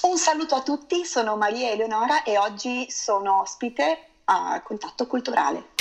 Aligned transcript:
Un 0.00 0.16
saluto 0.16 0.54
a 0.54 0.62
tutti, 0.62 1.04
sono 1.04 1.36
Maria 1.36 1.72
Eleonora 1.72 2.22
e 2.22 2.38
oggi 2.38 2.88
sono 2.88 3.40
ospite 3.40 4.10
a 4.26 4.62
Contatto 4.62 5.08
Culturale. 5.08 5.77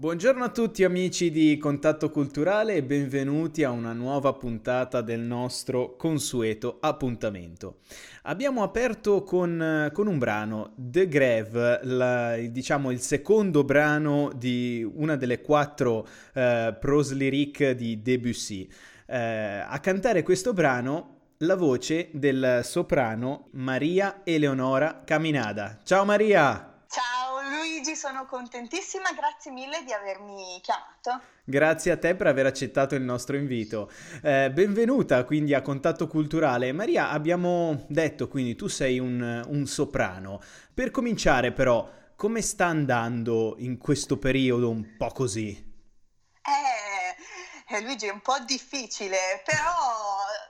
Buongiorno 0.00 0.44
a 0.44 0.50
tutti 0.50 0.84
amici 0.84 1.28
di 1.32 1.58
Contatto 1.58 2.12
Culturale 2.12 2.74
e 2.76 2.84
benvenuti 2.84 3.64
a 3.64 3.70
una 3.70 3.92
nuova 3.92 4.32
puntata 4.32 5.00
del 5.00 5.18
nostro 5.18 5.96
consueto 5.96 6.76
appuntamento. 6.78 7.78
Abbiamo 8.22 8.62
aperto 8.62 9.24
con, 9.24 9.90
con 9.92 10.06
un 10.06 10.18
brano, 10.18 10.72
The 10.76 11.08
Grave, 11.08 11.80
la, 11.82 12.36
diciamo 12.36 12.92
il 12.92 13.00
secondo 13.00 13.64
brano 13.64 14.30
di 14.36 14.88
una 14.88 15.16
delle 15.16 15.40
quattro 15.40 16.06
eh, 16.32 16.76
prose 16.78 17.16
lyrique 17.16 17.74
di 17.74 18.00
Debussy. 18.00 18.70
Eh, 19.04 19.18
a 19.18 19.80
cantare 19.80 20.22
questo 20.22 20.52
brano 20.52 21.16
la 21.38 21.56
voce 21.56 22.10
del 22.12 22.60
soprano 22.62 23.48
Maria 23.54 24.20
Eleonora 24.22 25.02
Caminada. 25.04 25.80
Ciao 25.82 26.04
Maria! 26.04 26.67
Sono 27.98 28.26
contentissima, 28.26 29.10
grazie 29.12 29.50
mille 29.50 29.82
di 29.82 29.92
avermi 29.92 30.60
chiamato. 30.62 31.20
Grazie 31.42 31.90
a 31.90 31.98
te 31.98 32.14
per 32.14 32.28
aver 32.28 32.46
accettato 32.46 32.94
il 32.94 33.02
nostro 33.02 33.36
invito. 33.36 33.90
Eh, 34.22 34.52
benvenuta 34.52 35.24
quindi 35.24 35.52
a 35.52 35.62
Contatto 35.62 36.06
Culturale. 36.06 36.70
Maria, 36.70 37.10
abbiamo 37.10 37.86
detto 37.88 38.28
quindi 38.28 38.54
tu 38.54 38.68
sei 38.68 39.00
un, 39.00 39.44
un 39.44 39.66
soprano. 39.66 40.40
Per 40.72 40.92
cominciare 40.92 41.50
però, 41.50 41.90
come 42.14 42.40
sta 42.40 42.66
andando 42.66 43.56
in 43.58 43.78
questo 43.78 44.16
periodo 44.16 44.70
un 44.70 44.94
po' 44.96 45.08
così? 45.08 45.48
Eh, 46.40 47.74
eh 47.74 47.80
Luigi, 47.80 48.06
è 48.06 48.12
un 48.12 48.20
po' 48.20 48.38
difficile, 48.46 49.42
però 49.44 49.58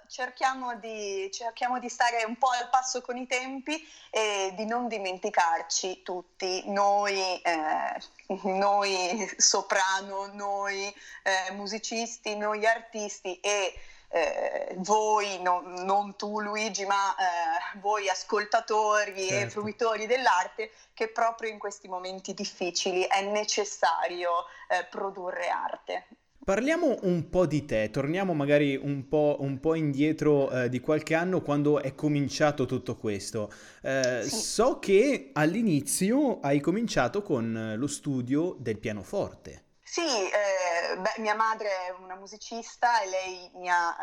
cerchiamo 0.08 0.74
di, 0.76 1.30
cerchiamo 1.32 1.78
di, 1.78 1.88
stare 1.88 2.24
un 2.24 2.36
po' 2.36 2.48
al 2.48 2.68
passo 2.70 3.00
con 3.00 3.16
i 3.16 3.26
tempi 3.26 3.86
e 4.10 4.52
di 4.56 4.64
non 4.64 4.88
dimenticarci 4.88 6.02
tutti, 6.02 6.62
noi, 6.70 7.40
eh, 7.42 8.00
noi 8.44 9.30
soprano, 9.36 10.26
noi 10.32 10.92
eh, 11.22 11.52
musicisti, 11.52 12.36
noi 12.36 12.66
artisti 12.66 13.38
e 13.40 13.74
eh, 14.10 14.74
voi, 14.78 15.40
no, 15.42 15.60
non 15.60 16.16
tu 16.16 16.40
Luigi, 16.40 16.86
ma 16.86 17.14
eh, 17.14 17.78
voi 17.78 18.08
ascoltatori 18.08 19.28
certo. 19.28 19.46
e 19.46 19.50
fruitori 19.50 20.06
dell'arte, 20.06 20.70
che 20.94 21.08
proprio 21.08 21.50
in 21.50 21.58
questi 21.58 21.88
momenti 21.88 22.32
difficili 22.32 23.02
è 23.04 23.20
necessario 23.22 24.46
eh, 24.68 24.84
produrre 24.84 25.48
arte. 25.48 26.06
Parliamo 26.48 26.96
un 27.02 27.28
po' 27.28 27.44
di 27.44 27.66
te, 27.66 27.90
torniamo 27.90 28.32
magari 28.32 28.74
un 28.74 29.06
po', 29.06 29.36
un 29.40 29.60
po 29.60 29.74
indietro 29.74 30.50
eh, 30.50 30.70
di 30.70 30.80
qualche 30.80 31.14
anno 31.14 31.42
quando 31.42 31.78
è 31.78 31.94
cominciato 31.94 32.64
tutto 32.64 32.96
questo. 32.96 33.52
Eh, 33.82 34.22
sì. 34.22 34.34
So 34.34 34.78
che 34.78 35.28
all'inizio 35.34 36.40
hai 36.40 36.60
cominciato 36.60 37.20
con 37.20 37.74
lo 37.76 37.86
studio 37.86 38.56
del 38.60 38.78
pianoforte. 38.78 39.64
Sì, 39.82 40.00
eh, 40.00 40.96
beh, 40.98 41.20
mia 41.20 41.34
madre 41.34 41.68
è 41.68 42.02
una 42.02 42.16
musicista 42.16 43.02
e 43.02 43.10
lei 43.10 43.50
mi 43.56 43.68
ha, 43.68 43.94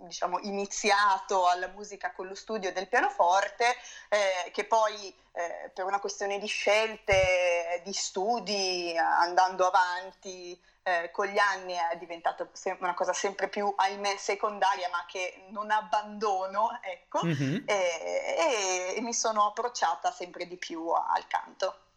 diciamo, 0.00 0.38
iniziato 0.40 1.46
alla 1.46 1.68
musica 1.68 2.12
con 2.12 2.26
lo 2.26 2.34
studio 2.34 2.72
del 2.72 2.88
pianoforte, 2.88 3.64
eh, 4.08 4.50
che 4.50 4.64
poi 4.64 5.14
eh, 5.32 5.70
per 5.74 5.84
una 5.84 6.00
questione 6.00 6.38
di 6.38 6.46
scelte, 6.46 7.80
di 7.84 7.92
studi, 7.92 8.96
andando 8.96 9.66
avanti 9.66 10.60
eh, 10.82 11.10
con 11.10 11.26
gli 11.26 11.38
anni 11.38 11.74
è 11.74 11.96
diventata 11.96 12.48
una 12.80 12.94
cosa 12.94 13.12
sempre 13.12 13.48
più, 13.48 13.72
ahimè, 13.76 14.16
secondaria, 14.16 14.88
ma 14.90 15.04
che 15.06 15.46
non 15.50 15.70
abbandono, 15.70 16.78
ecco, 16.82 17.24
mm-hmm. 17.24 17.64
e, 17.66 18.94
e 18.96 19.00
mi 19.00 19.12
sono 19.12 19.46
approcciata 19.46 20.10
sempre 20.10 20.46
di 20.46 20.56
più 20.56 20.88
al 20.88 21.26
canto. 21.26 21.87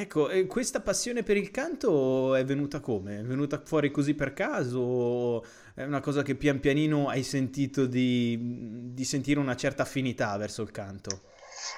Ecco, 0.00 0.28
questa 0.46 0.80
passione 0.80 1.24
per 1.24 1.36
il 1.36 1.50
canto 1.50 2.36
è 2.36 2.44
venuta 2.44 2.78
come? 2.78 3.18
È 3.18 3.22
venuta 3.24 3.60
fuori 3.64 3.90
così 3.90 4.14
per 4.14 4.32
caso? 4.32 5.44
È 5.74 5.82
una 5.82 5.98
cosa 5.98 6.22
che 6.22 6.36
pian 6.36 6.60
pianino 6.60 7.08
hai 7.08 7.24
sentito 7.24 7.84
di, 7.84 8.92
di 8.94 9.04
sentire 9.04 9.40
una 9.40 9.56
certa 9.56 9.82
affinità 9.82 10.36
verso 10.36 10.62
il 10.62 10.70
canto? 10.70 11.22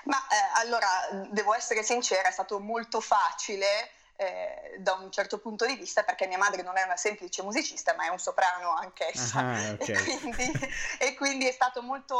Ma 0.04 0.18
eh, 0.18 0.60
allora, 0.60 0.86
devo 1.30 1.54
essere 1.54 1.82
sincera, 1.82 2.28
è 2.28 2.30
stato 2.30 2.60
molto 2.60 3.00
facile 3.00 3.88
eh, 4.20 4.76
da 4.80 4.92
un 5.00 5.10
certo 5.10 5.38
punto 5.38 5.64
di 5.64 5.76
vista 5.76 6.02
perché 6.02 6.26
mia 6.26 6.36
madre 6.36 6.60
non 6.60 6.76
è 6.76 6.82
una 6.82 6.98
semplice 6.98 7.42
musicista 7.42 7.94
ma 7.94 8.04
è 8.04 8.08
un 8.08 8.18
soprano 8.18 8.74
anch'essa 8.74 9.38
ah, 9.38 9.72
okay. 9.80 9.94
e, 9.94 10.18
quindi, 10.18 10.52
e, 10.98 11.14
quindi, 11.14 11.48
è 11.48 11.52
stato 11.52 11.80
molto, 11.80 12.18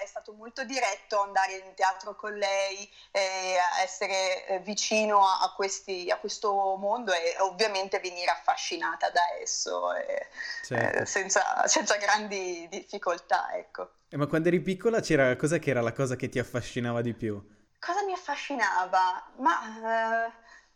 è 0.00 0.06
stato 0.06 0.34
molto 0.34 0.62
diretto 0.64 1.20
andare 1.20 1.56
in 1.56 1.74
teatro 1.74 2.14
con 2.14 2.32
lei 2.34 2.88
eh, 3.10 3.56
essere 3.82 4.46
eh, 4.46 4.58
vicino 4.60 5.26
a, 5.26 5.40
a, 5.40 5.52
questi, 5.52 6.08
a, 6.12 6.16
questo 6.18 6.76
mondo 6.76 7.12
e 7.12 7.34
ovviamente 7.40 7.98
venire 7.98 8.30
affascinata 8.30 9.10
da 9.10 9.22
esso 9.40 9.92
eh, 9.94 10.28
certo. 10.64 11.04
senza, 11.06 11.66
senza, 11.66 11.96
grandi 11.96 12.68
difficoltà 12.70 13.52
ecco. 13.56 13.94
Eh, 14.08 14.16
ma 14.16 14.26
quando 14.26 14.46
eri 14.46 14.60
piccola 14.60 15.00
c'era 15.00 15.34
cosa 15.34 15.58
che 15.58 15.70
era 15.70 15.80
la 15.80 15.92
cosa 15.92 16.14
che 16.14 16.28
ti 16.28 16.38
affascinava 16.38 17.00
di 17.00 17.14
più? 17.14 17.42
Cosa 17.80 18.04
mi 18.04 18.12
affascinava? 18.12 19.32
Ma 19.38 20.32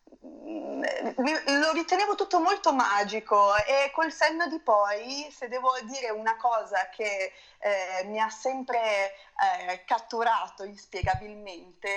lo 0.08 1.73
ritenevo 1.73 2.14
tutto 2.14 2.41
molto 2.41 2.73
magico 2.73 3.55
e 3.56 3.91
col 3.93 4.12
senno 4.12 4.47
di 4.49 4.58
poi, 4.61 5.29
se 5.31 5.49
devo 5.49 5.70
dire 5.82 6.11
una 6.11 6.37
cosa 6.37 6.88
che 6.91 7.32
eh, 7.58 8.05
mi 8.05 8.20
ha 8.20 8.29
sempre 8.29 8.79
eh, 8.79 9.85
catturato 9.85 10.64
inspiegabilmente, 10.64 11.88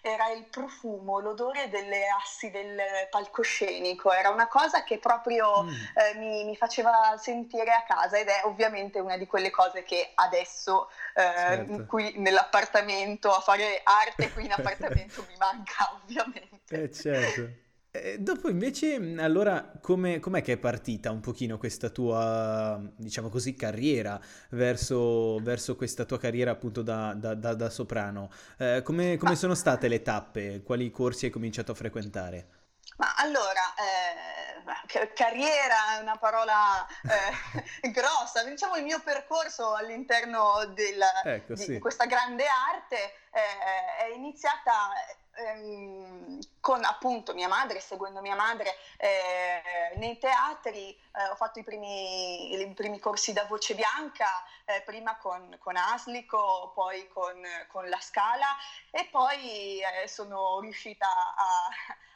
era 0.00 0.30
il 0.30 0.44
profumo, 0.44 1.18
l'odore 1.18 1.68
delle 1.68 2.06
assi 2.08 2.50
del 2.50 2.80
palcoscenico, 3.10 4.12
era 4.12 4.30
una 4.30 4.46
cosa 4.46 4.84
che 4.84 4.98
proprio 4.98 5.64
mm. 5.64 5.68
eh, 5.68 6.14
mi, 6.14 6.44
mi, 6.44 6.56
faceva 6.56 7.16
sentire 7.18 7.72
a 7.72 7.82
casa 7.82 8.18
ed 8.18 8.28
è 8.28 8.42
ovviamente 8.44 9.00
una 9.00 9.16
di 9.16 9.26
quelle 9.26 9.50
cose 9.50 9.82
che 9.82 10.12
adesso 10.14 10.88
eh, 11.14 11.22
certo. 11.22 11.86
qui 11.86 12.14
nell'appartamento 12.16 13.30
a 13.30 13.40
fare 13.40 13.80
arte 13.82 14.32
qui 14.32 14.44
in 14.44 14.52
appartamento 14.56 15.24
mi 15.28 15.36
manca 15.36 15.92
ovviamente. 16.00 16.82
Eh 16.82 16.92
certo. 16.92 17.66
Eh, 18.02 18.18
dopo 18.18 18.48
invece, 18.48 18.94
allora, 19.18 19.72
come, 19.80 20.20
com'è 20.20 20.42
che 20.42 20.54
è 20.54 20.56
partita 20.56 21.10
un 21.10 21.20
pochino 21.20 21.58
questa 21.58 21.88
tua, 21.88 22.80
diciamo 22.96 23.28
così, 23.28 23.54
carriera 23.54 24.20
verso, 24.50 25.38
verso 25.40 25.76
questa 25.76 26.04
tua 26.04 26.18
carriera 26.18 26.50
appunto 26.50 26.82
da, 26.82 27.14
da, 27.14 27.34
da, 27.34 27.54
da 27.54 27.70
soprano? 27.70 28.30
Eh, 28.58 28.82
come, 28.84 29.16
come 29.16 29.36
sono 29.36 29.54
state 29.54 29.88
le 29.88 30.02
tappe? 30.02 30.62
Quali 30.62 30.90
corsi 30.90 31.26
hai 31.26 31.30
cominciato 31.30 31.72
a 31.72 31.74
frequentare? 31.74 32.48
Ma 32.96 33.14
allora, 33.16 33.74
eh, 33.74 35.12
carriera 35.14 35.96
è 35.96 36.00
una 36.00 36.16
parola 36.16 36.86
eh, 37.02 37.90
grossa, 37.90 38.42
diciamo 38.42 38.76
il 38.76 38.84
mio 38.84 39.00
percorso 39.00 39.74
all'interno 39.74 40.64
del, 40.74 41.00
ecco, 41.24 41.54
di 41.54 41.62
sì. 41.62 41.78
questa 41.78 42.06
grande 42.06 42.44
arte 42.46 42.96
eh, 43.30 44.06
è 44.06 44.14
iniziata 44.14 44.90
ehm, 45.38 46.38
con 46.60 46.84
appunto 46.84 47.34
mia 47.34 47.48
madre, 47.48 47.80
seguendo 47.80 48.20
mia 48.20 48.34
madre 48.34 48.74
eh, 48.96 49.96
nei 49.96 50.18
teatri, 50.18 50.90
eh, 50.90 51.28
ho 51.30 51.36
fatto 51.36 51.58
i 51.58 51.64
primi, 51.64 52.52
i 52.52 52.74
primi, 52.74 52.98
corsi 52.98 53.32
da 53.32 53.44
voce 53.44 53.74
bianca, 53.74 54.26
eh, 54.64 54.82
prima 54.82 55.16
con, 55.16 55.56
con, 55.58 55.76
Aslico, 55.76 56.72
poi 56.74 57.08
con, 57.08 57.40
con, 57.68 57.88
La 57.88 58.00
Scala 58.00 58.56
e 58.90 59.08
poi 59.10 59.80
eh, 59.80 60.08
sono 60.08 60.60
riuscita 60.60 61.06
a, 61.06 61.68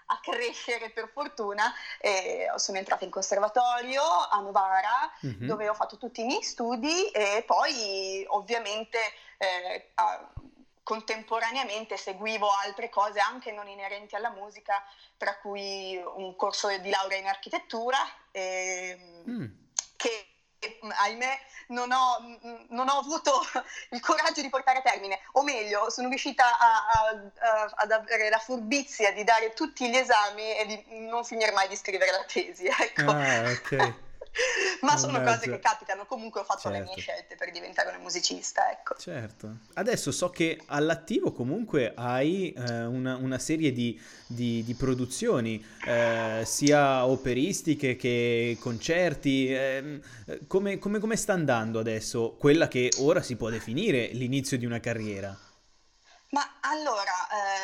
a 0.06 0.20
crescere 0.20 0.90
per 0.90 1.08
fortuna 1.08 1.72
e 1.98 2.50
sono 2.56 2.78
entrata 2.78 3.04
in 3.04 3.10
conservatorio 3.10 4.02
a 4.02 4.38
Novara 4.40 5.10
mm-hmm. 5.24 5.46
dove 5.46 5.68
ho 5.68 5.74
fatto 5.74 5.96
tutti 5.96 6.20
i 6.20 6.24
miei 6.24 6.42
studi 6.42 7.08
e 7.10 7.42
poi 7.46 8.24
ovviamente 8.28 8.98
eh, 9.38 9.92
contemporaneamente 10.82 11.96
seguivo 11.96 12.48
altre 12.64 12.88
cose 12.88 13.20
anche 13.20 13.52
non 13.52 13.68
inerenti 13.68 14.16
alla 14.16 14.30
musica, 14.30 14.82
tra 15.16 15.38
cui 15.38 15.96
un 15.96 16.34
corso 16.36 16.68
di 16.78 16.90
laurea 16.90 17.18
in 17.18 17.26
architettura 17.26 17.98
e, 18.30 19.22
mm. 19.28 19.44
che 19.96 20.26
ahimè 20.90 21.40
non 21.68 21.90
ho, 21.90 22.38
non 22.68 22.88
ho, 22.88 22.98
avuto 22.98 23.40
il 23.90 24.00
coraggio 24.00 24.42
di 24.42 24.48
portare 24.48 24.78
a 24.78 24.82
termine, 24.82 25.20
o 25.32 25.42
meglio, 25.42 25.90
sono 25.90 26.08
riuscita 26.08 26.58
a, 26.58 26.84
a, 26.92 27.72
ad 27.76 27.90
avere 27.90 28.28
la 28.28 28.38
furbizia 28.38 29.12
di 29.12 29.24
dare 29.24 29.52
tutti 29.54 29.88
gli 29.88 29.96
esami 29.96 30.56
e 30.56 30.66
di 30.66 31.06
non 31.08 31.24
finire 31.24 31.52
mai 31.52 31.68
di 31.68 31.76
scrivere 31.76 32.10
la 32.10 32.24
tesi. 32.24 32.66
Ecco. 32.66 33.10
Ah, 33.10 33.50
ok. 33.50 33.94
Ma 34.86 34.96
sono 34.96 35.12
Mannaggia. 35.12 35.38
cose 35.38 35.50
che 35.50 35.58
capitano, 35.60 36.06
comunque 36.06 36.40
ho 36.40 36.44
fatto 36.44 36.62
certo. 36.62 36.78
le 36.78 36.84
mie 36.84 36.94
certo. 36.96 37.12
scelte 37.12 37.34
per 37.36 37.52
diventare 37.52 37.88
una 37.90 37.98
musicista, 37.98 38.70
ecco. 38.70 38.96
Certo. 38.98 39.58
Adesso 39.74 40.10
so 40.10 40.30
che 40.30 40.60
all'attivo 40.66 41.32
comunque 41.32 41.92
hai 41.94 42.52
eh, 42.52 42.84
una, 42.84 43.16
una, 43.16 43.38
serie 43.38 43.72
di, 43.72 43.98
di, 44.26 44.64
di 44.64 44.74
produzioni, 44.74 45.64
eh, 45.86 46.42
sia 46.44 47.06
operistiche 47.06 47.94
che 47.94 48.56
concerti. 48.58 49.54
Eh, 49.54 50.00
come, 50.48 50.78
come, 50.78 50.98
come 50.98 51.16
sta 51.16 51.32
andando 51.32 51.78
adesso 51.78 52.34
quella 52.36 52.66
che 52.66 52.90
ora 52.98 53.22
si 53.22 53.36
può 53.36 53.50
definire 53.50 54.08
l'inizio 54.12 54.58
di 54.58 54.66
una 54.66 54.80
carriera? 54.80 55.36
Ma 56.32 56.60
allora, 56.60 57.12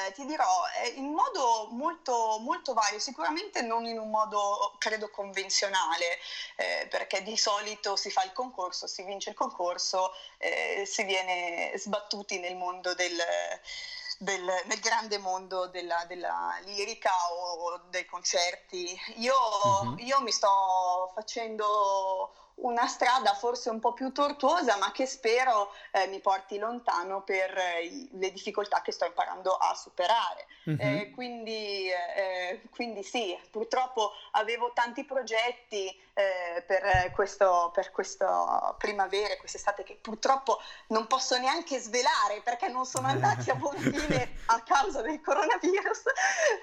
eh, 0.09 0.13
ti 0.13 0.27
dirò, 0.27 0.45
eh, 0.83 0.89
in 0.89 1.07
modo 1.07 1.69
molto, 1.71 2.37
molto 2.41 2.75
vario, 2.75 2.99
sicuramente 2.99 3.63
non 3.63 3.87
in 3.87 3.99
un 3.99 4.11
modo, 4.11 4.75
credo, 4.77 5.09
convenzionale, 5.09 6.19
eh, 6.57 6.87
perché 6.91 7.23
di 7.23 7.35
solito 7.39 7.97
si 7.97 8.11
fa 8.11 8.25
il 8.25 8.33
concorso, 8.33 8.87
si 8.87 9.03
vince 9.05 9.31
il 9.31 9.37
concorso, 9.37 10.13
eh, 10.37 10.85
si 10.85 11.03
viene 11.05 11.73
sbattuti 11.77 12.39
nel 12.39 12.57
mondo 12.57 12.95
del... 12.95 13.17
Del, 14.21 14.43
nel 14.43 14.81
grande 14.81 15.17
mondo 15.19 15.69
della, 15.69 16.05
della, 16.09 16.59
lirica 16.65 17.13
o 17.31 17.83
dei 17.89 18.05
concerti. 18.05 19.01
Io, 19.19 19.33
uh-huh. 19.63 19.95
io 19.99 20.21
mi 20.23 20.33
sto 20.33 21.13
facendo 21.15 22.48
una 22.61 22.87
strada 22.87 23.35
forse 23.35 23.71
un 23.71 23.79
po' 23.81 23.93
più 23.93 24.13
tortuosa, 24.13 24.77
ma 24.77 24.91
che 24.91 25.07
spero 25.07 25.73
eh, 25.93 26.07
mi 26.07 26.21
porti 26.21 26.59
lontano 26.59 27.23
per 27.23 27.57
eh, 27.57 28.09
le 28.11 28.33
difficoltà 28.33 28.81
che 28.83 28.93
sto 28.93 29.05
imparando 29.05 29.53
a 29.53 29.75
superare. 29.75 30.47
Mm-hmm. 30.69 30.79
Eh, 30.81 31.11
quindi, 31.11 31.89
eh, 31.91 32.63
quindi, 32.71 33.03
sì, 33.03 33.39
purtroppo 33.51 34.13
avevo 34.33 34.73
tanti 34.75 35.05
progetti 35.05 35.87
eh, 36.15 36.63
per, 36.67 37.11
questo, 37.13 37.71
per 37.73 37.91
questa 37.91 38.75
primavera, 38.79 39.37
quest'estate, 39.37 39.85
che 39.85 39.99
purtroppo 40.01 40.61
non 40.89 41.07
posso 41.07 41.39
neanche 41.39 41.79
svelare 41.79 42.41
perché 42.43 42.69
non 42.69 42.85
sono 42.85 43.07
andati 43.07 43.51
a 43.51 43.55
buon 43.55 43.77
fine 43.77 44.37
a 44.47 44.61
causa 44.63 45.03
del 45.03 45.21
coronavirus. 45.21 46.03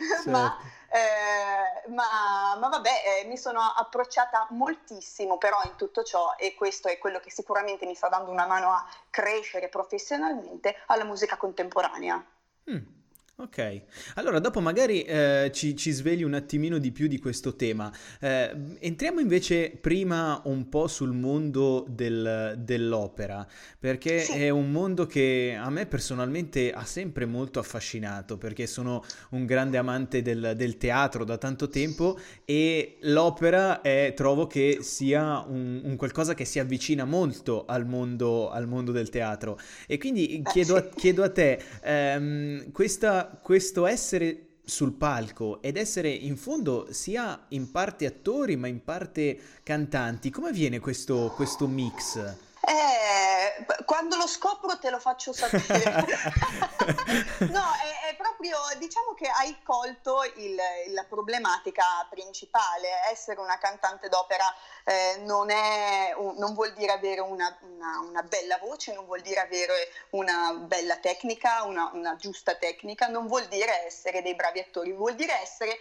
Certo. 0.06 0.30
ma 0.30 0.58
eh, 0.96 1.90
ma, 1.90 2.56
ma, 2.58 2.70
vabbè, 2.70 3.22
eh, 3.22 3.28
mi 3.28 3.38
sono 3.38 3.60
approcciata 3.60 4.48
moltissimo 4.52 5.38
però 5.38 5.58
in 5.66 5.76
tutto 5.76 6.04
ciò 6.04 6.36
e 6.38 6.56
questo 6.56 6.88
è 6.88 6.98
quello 6.98 7.20
che 7.20 7.30
sicuramente 7.30 7.86
mi 7.86 7.96
sta 7.96 8.08
dando 8.08 8.32
una 8.32 8.46
mano 8.46 8.72
a 8.72 8.88
crescere 9.10 9.68
professionalmente 9.68 10.76
alla 10.86 11.04
musica 11.04 11.36
contemporanea. 11.36 12.24
Mm. 12.72 13.05
Ok, 13.38 13.82
allora 14.14 14.40
dopo 14.40 14.62
magari 14.62 15.02
eh, 15.02 15.52
ci, 15.54 15.76
ci, 15.76 15.92
svegli 15.92 16.24
un 16.24 16.36
attimino 16.36 16.78
di 16.78 16.94
più 16.94 17.08
di 17.08 17.20
questo 17.20 17.58
tema. 17.58 17.92
Eh, 18.22 18.50
entriamo 18.80 19.20
invece 19.20 19.72
prima 19.72 20.40
un 20.46 20.70
po' 20.70 20.88
sul 20.88 21.12
mondo 21.12 21.86
del, 21.90 22.56
dell'opera, 22.58 23.46
perché 23.78 24.22
sì. 24.22 24.32
è 24.40 24.50
un 24.50 24.72
mondo 24.72 25.06
che 25.06 25.54
a 25.60 25.70
me 25.70 25.86
personalmente 25.86 26.72
ha 26.72 26.86
sempre 26.86 27.26
molto 27.26 27.60
affascinato, 27.60 28.38
perché 28.38 28.68
sono 28.68 29.04
un 29.32 29.46
grande 29.46 29.78
amante 29.78 30.22
del, 30.22 30.54
del 30.56 30.78
teatro 30.78 31.26
da 31.26 31.38
tanto 31.38 31.68
tempo 31.68 32.18
e 32.46 33.00
l'opera 33.02 33.82
è, 33.82 34.14
trovo 34.16 34.48
che 34.48 34.78
sia 34.80 35.44
un, 35.46 35.82
un, 35.84 35.98
qualcosa 35.98 36.34
che 36.34 36.46
si 36.46 36.60
avvicina 36.60 37.04
molto 37.04 37.66
al 37.66 37.86
mondo, 37.86 38.50
al 38.50 38.66
mondo 38.66 38.94
del 38.94 39.10
teatro. 39.10 39.60
E 39.88 39.98
quindi 39.98 40.42
chiedo, 40.46 40.78
a, 40.78 40.88
chiedo 40.88 41.22
a 41.22 41.30
te, 41.30 41.60
ehm, 41.84 42.72
questa 42.72 43.24
questo 43.42 43.86
essere 43.86 44.46
sul 44.64 44.94
palco 44.94 45.62
ed 45.62 45.78
essere 45.78 46.10
in 46.10 46.38
fondo 46.38 46.88
sia 46.92 47.46
in 47.50 47.70
parte 47.72 48.06
attori 48.06 48.56
ma 48.56 48.68
in 48.68 48.84
parte 48.84 49.40
cantanti, 49.64 50.30
come 50.30 50.50
avviene 50.50 50.80
questo, 50.80 51.32
questo 51.36 51.68
mix? 51.68 52.45
Eh, 52.68 53.84
quando 53.86 54.16
lo 54.16 54.26
scopro 54.26 54.80
te 54.80 54.90
lo 54.90 55.00
faccio 55.00 55.32
sapere. 55.32 55.84
no, 57.52 57.64
è, 57.74 58.10
è, 58.10 58.16
proprio, 58.18 58.58
diciamo 58.80 59.14
che 59.14 59.28
hai 59.28 59.62
colto 59.62 60.24
il, 60.38 60.56
la 60.88 61.04
problematica 61.04 61.84
principale. 62.10 62.88
Essere 63.12 63.40
una 63.40 63.60
cantante 63.60 64.10
d'opera 64.10 64.52
eh, 64.84 65.18
non, 65.20 65.52
è, 65.52 66.16
non, 66.18 66.56
vuol 66.56 66.74
dire 66.74 66.92
avere 66.92 67.22
una, 67.22 67.56
una, 67.62 68.00
una, 68.00 68.24
bella 68.24 68.58
voce, 68.58 68.94
non 68.94 69.06
vuol 69.06 69.22
dire 69.22 69.42
avere 69.42 69.92
una 70.12 70.54
bella 70.54 70.98
tecnica, 70.98 71.64
una, 71.66 71.92
una 71.94 72.16
giusta 72.16 72.56
tecnica, 72.56 73.08
non 73.08 73.28
vuol 73.28 73.46
dire 73.46 73.86
essere 73.86 74.24
dei 74.24 74.34
bravi 74.34 74.60
attori, 74.60 74.92
vuol 74.92 75.14
dire 75.14 75.40
essere 75.40 75.78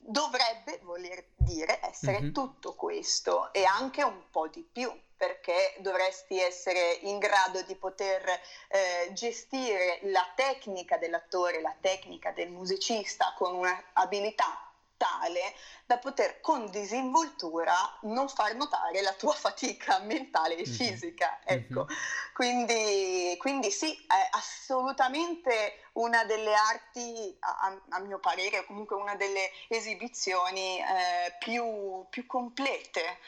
dovrebbe 0.00 0.78
voler 0.82 1.24
dire 1.36 1.80
essere 1.82 2.20
mm-hmm. 2.20 2.32
tutto 2.32 2.74
questo 2.74 3.52
e 3.52 3.64
anche 3.64 4.02
un 4.02 4.30
po' 4.30 4.46
di 4.46 4.62
più 4.62 4.90
perché 5.18 5.74
dovresti 5.80 6.40
essere 6.40 6.98
in 7.02 7.18
grado 7.18 7.62
di 7.62 7.74
poter 7.74 8.24
eh, 8.68 9.10
gestire 9.12 9.98
la 10.04 10.26
tecnica 10.34 10.96
dell'attore, 10.96 11.60
la 11.60 11.74
tecnica 11.80 12.30
del 12.30 12.48
musicista 12.50 13.34
con 13.36 13.56
un'abilità 13.56 14.68
tale 14.98 15.54
da 15.86 15.96
poter 15.96 16.40
con 16.42 16.68
disinvoltura 16.70 17.74
non 18.02 18.28
far 18.28 18.54
notare 18.56 19.00
la 19.00 19.14
tua 19.14 19.32
fatica 19.34 20.00
mentale 20.00 20.56
e 20.56 20.66
mhm. 20.66 20.72
fisica. 20.74 21.38
Mm-hmm. 21.50 21.58
Ecco. 21.58 21.86
Quindi, 22.34 23.34
quindi, 23.38 23.70
sì, 23.70 23.94
è 24.06 24.28
assolutamente 24.32 25.88
una 25.94 26.24
delle 26.24 26.52
arti, 26.54 27.34
a, 27.40 27.80
a 27.88 27.98
mio 28.00 28.18
parere, 28.18 28.58
o 28.58 28.64
comunque 28.66 28.96
una 28.96 29.14
delle 29.14 29.50
esibizioni 29.68 30.78
eh, 30.78 31.34
più, 31.38 32.06
più 32.10 32.26
complete 32.26 33.18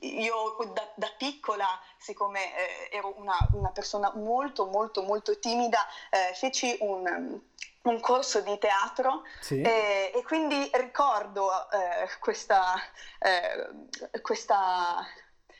io 0.00 0.56
da, 0.72 0.88
da, 0.94 1.10
piccola, 1.16 1.66
siccome 1.98 2.56
eh, 2.56 2.96
ero 2.96 3.14
una, 3.16 3.36
una, 3.52 3.70
persona 3.70 4.12
molto 4.14 4.66
molto 4.66 5.02
molto 5.02 5.38
timida, 5.38 5.86
eh, 6.10 6.34
feci 6.34 6.76
un, 6.80 7.40
un 7.82 8.00
corso 8.00 8.40
di 8.40 8.56
teatro 8.58 9.22
sì. 9.40 9.60
e, 9.60 10.12
e, 10.14 10.22
quindi 10.24 10.70
ricordo 10.74 11.50
eh, 11.70 12.08
questa, 12.20 12.74
eh, 13.18 14.20
questa, 14.20 15.04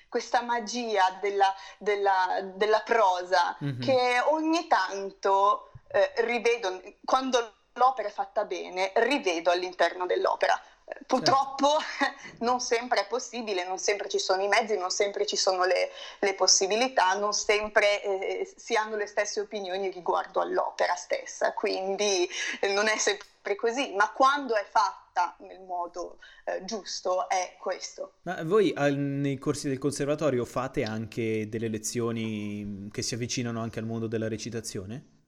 questa, 0.09 0.43
magia 0.43 1.19
della, 1.21 1.53
della, 1.79 2.41
della 2.55 2.83
prosa 2.83 3.57
mm-hmm. 3.63 3.81
che 3.81 4.21
ogni 4.27 4.67
tanto 4.67 5.73
eh, 5.89 6.13
rivedo, 6.19 6.81
quando 7.05 7.55
l'opera 7.75 8.09
è 8.09 8.13
fatta 8.13 8.45
bene, 8.45 8.93
rivedo 8.97 9.51
all'interno 9.51 10.07
dell'opera. 10.07 10.61
Purtroppo 11.07 11.79
certo. 11.99 12.21
non 12.45 12.61
sempre 12.61 13.03
è 13.03 13.07
possibile, 13.07 13.67
non 13.67 13.79
sempre 13.79 14.09
ci 14.09 14.19
sono 14.19 14.43
i 14.43 14.49
mezzi, 14.49 14.77
non 14.77 14.91
sempre 14.91 15.27
ci 15.27 15.37
sono 15.37 15.65
le, 15.65 15.91
le 16.19 16.35
possibilità, 16.35 17.15
non 17.15 17.33
sempre 17.33 18.03
eh, 18.03 18.53
si 18.57 18.75
hanno 18.75 18.97
le 18.97 19.07
stesse 19.07 19.41
opinioni 19.41 19.91
riguardo 19.91 20.41
all'opera 20.41 20.95
stessa, 20.95 21.53
quindi 21.53 22.29
eh, 22.61 22.73
non 22.73 22.89
è 22.89 22.97
sempre 22.97 23.57
così, 23.57 23.93
ma 23.95 24.11
quando 24.13 24.55
è 24.55 24.65
fatta 24.69 25.37
nel 25.41 25.61
modo 25.61 26.19
eh, 26.45 26.65
giusto 26.65 27.29
è 27.29 27.57
questo. 27.59 28.15
Ma 28.23 28.43
voi 28.45 28.73
al, 28.75 28.95
nei 28.97 29.39
corsi 29.39 29.69
del 29.69 29.79
conservatorio 29.79 30.45
fate 30.45 30.85
anche 30.85 31.49
delle 31.49 31.69
lezioni 31.69 32.89
che 32.91 33.03
si 33.03 33.15
avvicinano 33.15 33.61
anche 33.61 33.79
al 33.79 33.85
mondo 33.85 34.07
della 34.07 34.29
recitazione? 34.29 35.21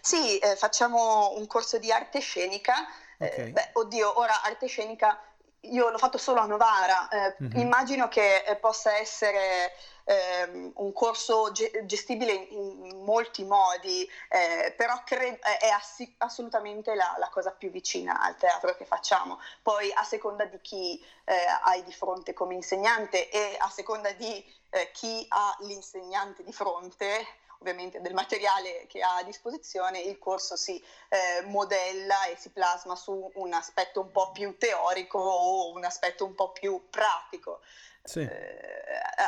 Sì, 0.00 0.38
eh, 0.38 0.56
facciamo 0.56 1.34
un 1.36 1.46
corso 1.46 1.78
di 1.78 1.92
arte 1.92 2.20
scenica 2.20 2.86
Okay. 3.20 3.48
Eh, 3.48 3.50
beh, 3.52 3.70
oddio, 3.74 4.18
ora 4.18 4.42
arte 4.42 4.66
scenica 4.66 5.20
io 5.64 5.90
l'ho 5.90 5.98
fatto 5.98 6.16
solo 6.16 6.40
a 6.40 6.46
Novara, 6.46 7.08
eh, 7.08 7.36
mm-hmm. 7.42 7.58
immagino 7.58 8.08
che 8.08 8.44
eh, 8.44 8.56
possa 8.56 8.96
essere 8.96 9.72
eh, 10.04 10.72
un 10.74 10.92
corso 10.92 11.52
ge- 11.52 11.84
gestibile 11.84 12.32
in, 12.32 12.86
in, 12.86 13.04
molti 13.04 13.44
modi, 13.44 14.08
eh, 14.28 14.72
però 14.74 15.02
cre- 15.04 15.38
è 15.38 15.68
ass- 15.68 16.14
assolutamente 16.18 16.94
la, 16.94 17.14
la, 17.18 17.28
cosa 17.28 17.50
più 17.50 17.70
vicina 17.70 18.20
al 18.20 18.36
teatro 18.36 18.74
che 18.74 18.86
facciamo. 18.86 19.38
Poi 19.62 19.92
a 19.92 20.02
seconda 20.02 20.46
di 20.46 20.58
chi 20.62 21.04
eh, 21.24 21.34
hai 21.64 21.84
di 21.84 21.92
fronte 21.92 22.32
come 22.32 22.54
insegnante 22.54 23.28
e 23.28 23.56
a 23.58 23.68
seconda 23.68 24.12
di 24.12 24.42
eh, 24.70 24.90
chi 24.92 25.26
ha 25.28 25.54
l'insegnante 25.60 26.42
di 26.42 26.52
fronte, 26.52 27.26
ovviamente 27.60 28.00
del 28.00 28.14
materiale 28.14 28.86
che 28.88 29.00
ha 29.02 29.16
a 29.16 29.22
disposizione, 29.22 30.00
il 30.00 30.18
corso 30.18 30.56
si 30.56 30.82
eh, 31.08 31.42
modella 31.42 32.26
e 32.26 32.36
si 32.36 32.50
plasma 32.50 32.96
su 32.96 33.30
un 33.34 33.52
aspetto 33.52 34.00
un 34.00 34.10
po' 34.10 34.32
più 34.32 34.56
teorico 34.56 35.18
o 35.18 35.72
un 35.72 35.84
aspetto 35.84 36.24
un 36.24 36.34
po' 36.34 36.52
più 36.52 36.88
pratico. 36.88 37.60
Sì. 38.02 38.20
Eh, 38.20 38.70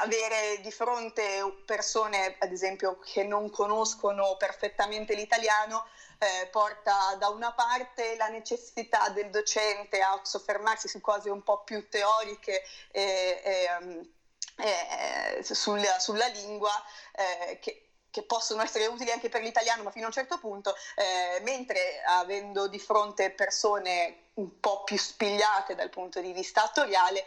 avere 0.00 0.60
di 0.62 0.72
fronte 0.72 1.62
persone, 1.66 2.36
ad 2.38 2.50
esempio, 2.50 2.98
che 2.98 3.22
non 3.22 3.50
conoscono 3.50 4.36
perfettamente 4.38 5.14
l'italiano, 5.14 5.86
eh, 6.18 6.46
porta 6.46 7.14
da 7.18 7.28
una 7.28 7.52
parte 7.52 8.16
la 8.16 8.28
necessità 8.28 9.10
del 9.10 9.28
docente 9.28 10.00
a 10.00 10.18
soffermarsi 10.22 10.88
su 10.88 11.02
cose 11.02 11.28
un 11.28 11.42
po' 11.42 11.64
più 11.64 11.86
teoriche 11.90 12.62
e, 12.90 13.42
e, 13.44 13.66
um, 13.78 14.12
e, 14.56 15.42
sulla, 15.42 15.98
sulla, 15.98 16.26
lingua, 16.28 16.72
eh, 17.12 17.58
che 17.58 17.91
che 18.12 18.22
possono 18.22 18.62
essere 18.62 18.86
utili 18.86 19.10
anche 19.10 19.30
per 19.30 19.42
l'italiano, 19.42 19.82
ma 19.82 19.90
fino 19.90 20.04
a 20.04 20.08
un 20.08 20.12
certo 20.12 20.38
punto, 20.38 20.74
eh, 20.94 21.40
mentre 21.40 22.02
avendo 22.06 22.68
di 22.68 22.78
fronte 22.78 23.30
persone 23.30 24.28
un 24.34 24.60
po' 24.60 24.84
più 24.84 24.98
spigliate 24.98 25.74
dal 25.74 25.88
punto 25.88 26.20
di 26.20 26.32
vista 26.32 26.62
attoriale, 26.62 27.24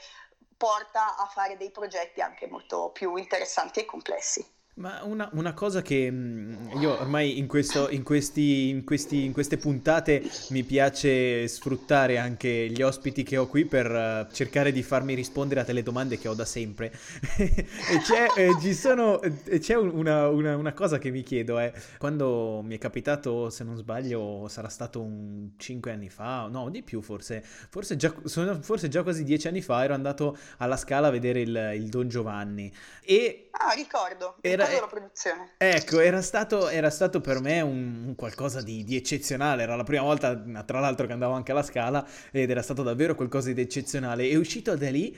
porta 0.55 1.17
a 1.17 1.25
fare 1.25 1.57
dei 1.57 1.71
progetti 1.71 2.21
anche 2.21 2.47
molto 2.47 2.91
più 2.91 3.15
interessanti 3.15 3.81
e 3.81 3.85
complessi. 3.85 4.54
Ma 4.77 4.99
una, 5.03 5.29
una, 5.31 5.53
cosa 5.53 5.81
che 5.81 6.11
mm, 6.11 6.81
io 6.81 6.99
ormai 6.99 7.37
in, 7.37 7.47
questo, 7.47 7.89
in, 7.89 8.03
questi, 8.03 8.67
in, 8.67 8.83
questi, 8.83 9.23
in, 9.23 9.31
queste 9.31 9.55
puntate 9.55 10.21
mi 10.49 10.63
piace 10.63 11.47
sfruttare 11.47 12.17
anche 12.17 12.67
gli 12.67 12.81
ospiti 12.81 13.23
che 13.23 13.37
ho 13.37 13.47
qui 13.47 13.63
per 13.63 13.89
uh, 13.89 14.33
cercare 14.33 14.73
di 14.73 14.83
farmi 14.83 15.13
rispondere 15.13 15.61
a 15.61 15.63
delle 15.63 15.81
domande 15.81 16.17
che 16.17 16.27
ho 16.27 16.33
da 16.33 16.43
sempre. 16.43 16.91
e 17.37 17.65
c'è, 18.03 18.27
eh, 18.35 18.57
ci 18.59 18.73
sono, 18.73 19.21
eh, 19.21 19.59
c'è 19.59 19.75
una, 19.75 20.27
una, 20.27 20.57
una, 20.57 20.73
cosa 20.73 20.97
che 20.97 21.09
mi 21.09 21.23
chiedo, 21.23 21.57
è 21.57 21.71
eh, 21.73 21.81
quando 21.97 22.61
mi 22.61 22.75
è 22.75 22.77
capitato, 22.77 23.49
se 23.49 23.63
non 23.63 23.77
sbaglio, 23.77 24.49
sarà 24.49 24.67
stato 24.67 24.99
un 24.99 25.51
5 25.55 25.89
anni 25.89 26.09
fa, 26.09 26.47
no, 26.51 26.69
di 26.69 26.83
più 26.83 27.01
forse, 27.01 27.41
forse 27.41 27.95
già, 27.95 28.13
forse 28.59 28.89
già 28.89 29.03
quasi 29.03 29.23
10 29.23 29.47
anni 29.47 29.61
fa 29.61 29.85
ero 29.85 29.93
andato 29.93 30.37
alla 30.57 30.75
Scala 30.75 31.07
a 31.07 31.11
vedere 31.11 31.39
il, 31.39 31.71
il 31.75 31.87
Don 31.87 32.09
Giovanni. 32.09 32.69
E 33.05 33.47
ah, 33.51 33.71
ricordo. 33.73 34.35
Era, 34.41 34.64
era, 34.71 34.81
la 34.81 34.87
produzione. 34.87 35.51
Ecco, 35.57 35.99
era 35.99 36.21
stato, 36.21 36.67
era 36.69 36.89
stato 36.89 37.21
per 37.21 37.39
me 37.41 37.61
un, 37.61 38.03
un 38.07 38.15
qualcosa 38.15 38.61
di, 38.61 38.83
di, 38.83 38.95
eccezionale. 38.95 39.63
Era 39.63 39.75
la 39.75 39.83
prima 39.83 40.03
volta, 40.03 40.35
tra 40.65 40.79
l'altro, 40.79 41.07
che 41.07 41.13
andavo 41.13 41.33
anche 41.33 41.51
alla 41.51 41.63
scala 41.63 42.05
ed 42.31 42.49
era 42.49 42.61
stato 42.61 42.83
davvero 42.83 43.15
qualcosa 43.15 43.51
di 43.51 43.61
eccezionale. 43.61 44.29
E 44.29 44.35
uscito 44.35 44.75
da 44.75 44.89
lì, 44.89 45.17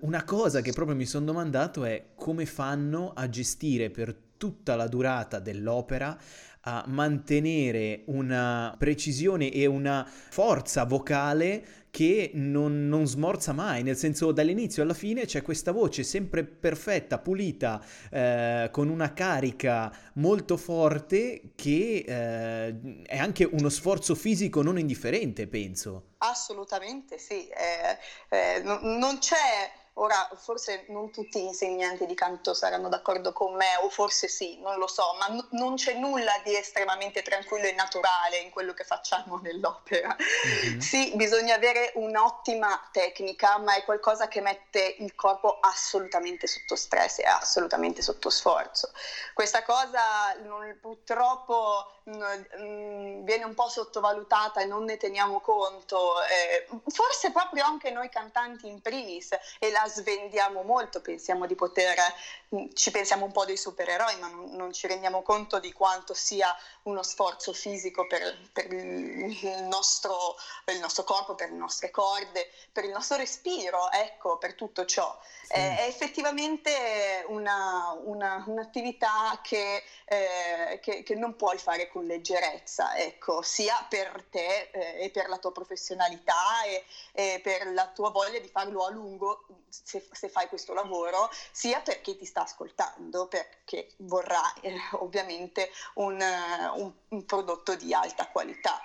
una 0.00 0.24
cosa 0.24 0.60
che 0.60 0.72
proprio 0.72 0.96
mi 0.96 1.06
sono 1.06 1.26
domandato 1.26 1.84
è 1.84 2.06
come 2.14 2.46
fanno 2.46 3.12
a 3.14 3.28
gestire 3.28 3.90
per 3.90 4.14
tutta 4.36 4.76
la 4.76 4.86
durata 4.86 5.38
dell'opera 5.38 6.18
a 6.68 6.84
mantenere 6.88 8.02
una 8.06 8.74
precisione 8.76 9.52
e 9.52 9.66
una 9.66 10.06
forza 10.06 10.84
vocale 10.84 11.64
che 11.96 12.32
non, 12.34 12.88
non, 12.88 13.06
smorza 13.06 13.54
mai, 13.54 13.82
nel 13.82 13.96
senso 13.96 14.30
dall'inizio 14.30 14.82
alla 14.82 14.92
fine 14.92 15.24
c'è 15.24 15.40
questa 15.40 15.72
voce 15.72 16.02
sempre 16.02 16.44
perfetta, 16.44 17.18
pulita, 17.18 17.82
eh, 18.10 18.68
con 18.70 18.90
una 18.90 19.14
carica 19.14 19.90
molto 20.16 20.58
forte 20.58 21.52
che 21.54 22.04
eh, 22.06 23.02
è 23.02 23.16
anche 23.16 23.48
uno 23.50 23.70
sforzo 23.70 24.14
fisico 24.14 24.60
non 24.60 24.78
indifferente, 24.78 25.46
penso. 25.46 26.08
Assolutamente 26.18 27.16
sì, 27.16 27.48
eh, 27.48 27.96
eh 28.28 28.62
non 28.62 29.16
c'è 29.18 29.85
Ora, 29.98 30.28
forse 30.36 30.84
non 30.88 31.10
tutti 31.10 31.40
gli 31.40 31.46
insegnanti 31.46 32.04
di 32.04 32.14
canto 32.14 32.52
saranno 32.52 32.90
d'accordo 32.90 33.32
con 33.32 33.54
me, 33.54 33.76
o 33.80 33.88
forse 33.88 34.28
sì, 34.28 34.58
non 34.60 34.76
lo 34.76 34.86
so, 34.86 35.16
ma 35.18 35.28
n- 35.28 35.46
non 35.52 35.76
c'è 35.76 35.94
nulla 35.94 36.32
di 36.44 36.54
estremamente 36.54 37.22
tranquillo 37.22 37.66
e 37.66 37.72
naturale 37.72 38.36
in 38.38 38.50
quello 38.50 38.74
che 38.74 38.84
facciamo 38.84 39.38
nell'opera. 39.42 40.14
Mm-hmm. 40.14 40.78
Sì, 40.80 41.12
bisogna 41.14 41.54
avere 41.54 41.92
un'ottima 41.94 42.88
tecnica, 42.92 43.56
ma 43.56 43.74
è 43.74 43.84
qualcosa 43.84 44.28
che 44.28 44.42
mette 44.42 44.96
il 44.98 45.14
corpo 45.14 45.58
assolutamente 45.60 46.46
sotto 46.46 46.76
stress 46.76 47.20
e 47.20 47.24
assolutamente 47.24 48.02
sotto 48.02 48.28
sforzo. 48.28 48.90
Questa 49.32 49.62
cosa 49.62 50.34
non, 50.42 50.76
purtroppo 50.78 51.90
mm, 52.08 53.24
viene 53.24 53.44
un 53.44 53.54
po' 53.54 53.68
sottovalutata 53.68 54.60
e 54.60 54.64
non 54.64 54.84
ne 54.84 54.96
teniamo 54.96 55.40
conto, 55.40 56.14
eh, 56.22 56.66
forse 56.88 57.32
proprio 57.32 57.64
anche 57.64 57.90
noi 57.90 58.08
cantanti 58.08 58.68
in 58.68 58.80
primis 58.80 59.36
e 59.58 59.70
la 59.70 59.86
svendiamo 59.86 60.62
molto, 60.62 61.00
pensiamo 61.00 61.46
di 61.46 61.54
poter, 61.54 61.96
mm, 62.54 62.66
ci 62.74 62.90
pensiamo 62.90 63.24
un 63.24 63.32
po' 63.32 63.44
dei 63.44 63.56
supereroi 63.56 64.16
ma 64.20 64.28
non, 64.28 64.54
non 64.54 64.72
ci 64.72 64.86
rendiamo 64.86 65.22
conto 65.22 65.58
di 65.58 65.72
quanto 65.72 66.14
sia 66.14 66.54
uno 66.82 67.02
sforzo 67.02 67.52
fisico 67.52 68.06
per, 68.06 68.38
per 68.52 68.72
il, 68.72 69.62
nostro, 69.64 70.36
per 70.64 70.74
il 70.74 70.80
nostro 70.80 71.04
corpo, 71.04 71.34
per 71.34 71.50
le 71.50 71.56
nostre 71.56 71.90
corde, 71.90 72.50
per 72.72 72.84
il 72.84 72.90
nostro 72.90 73.16
respiro, 73.16 73.90
ecco, 73.90 74.38
per 74.38 74.54
tutto 74.54 74.84
ciò. 74.84 75.18
Sì. 75.42 75.52
È, 75.52 75.78
è 75.78 75.86
effettivamente 75.86 77.24
una, 77.28 77.96
una, 78.04 78.44
un'attività 78.46 79.40
che, 79.42 79.82
eh, 80.04 80.78
che, 80.82 81.02
che, 81.02 81.14
non 81.14 81.36
puoi 81.36 81.58
fare 81.58 81.88
con 81.96 82.04
leggerezza, 82.04 82.94
ecco, 82.94 83.40
sia 83.40 83.86
per 83.88 84.26
te 84.28 84.68
eh, 84.70 85.04
e 85.04 85.10
per 85.10 85.30
la 85.30 85.38
tua 85.38 85.50
professionalità 85.50 86.62
e, 86.66 86.84
e, 87.12 87.40
per 87.42 87.72
la 87.72 87.86
tua 87.86 88.10
voglia 88.10 88.38
di 88.38 88.48
farlo 88.48 88.84
a 88.84 88.90
lungo 88.90 89.46
se, 89.70 90.06
se, 90.12 90.28
fai 90.28 90.46
questo 90.48 90.74
lavoro, 90.74 91.30
sia 91.52 91.80
per 91.80 92.02
chi 92.02 92.18
ti 92.18 92.26
sta 92.26 92.42
ascoltando, 92.42 93.28
perché 93.28 93.88
vorrà 94.00 94.42
eh, 94.60 94.76
ovviamente 94.98 95.70
un, 95.94 96.22
un, 96.74 96.92
un 97.08 97.24
prodotto 97.24 97.74
di 97.76 97.94
alta 97.94 98.28
qualità. 98.28 98.78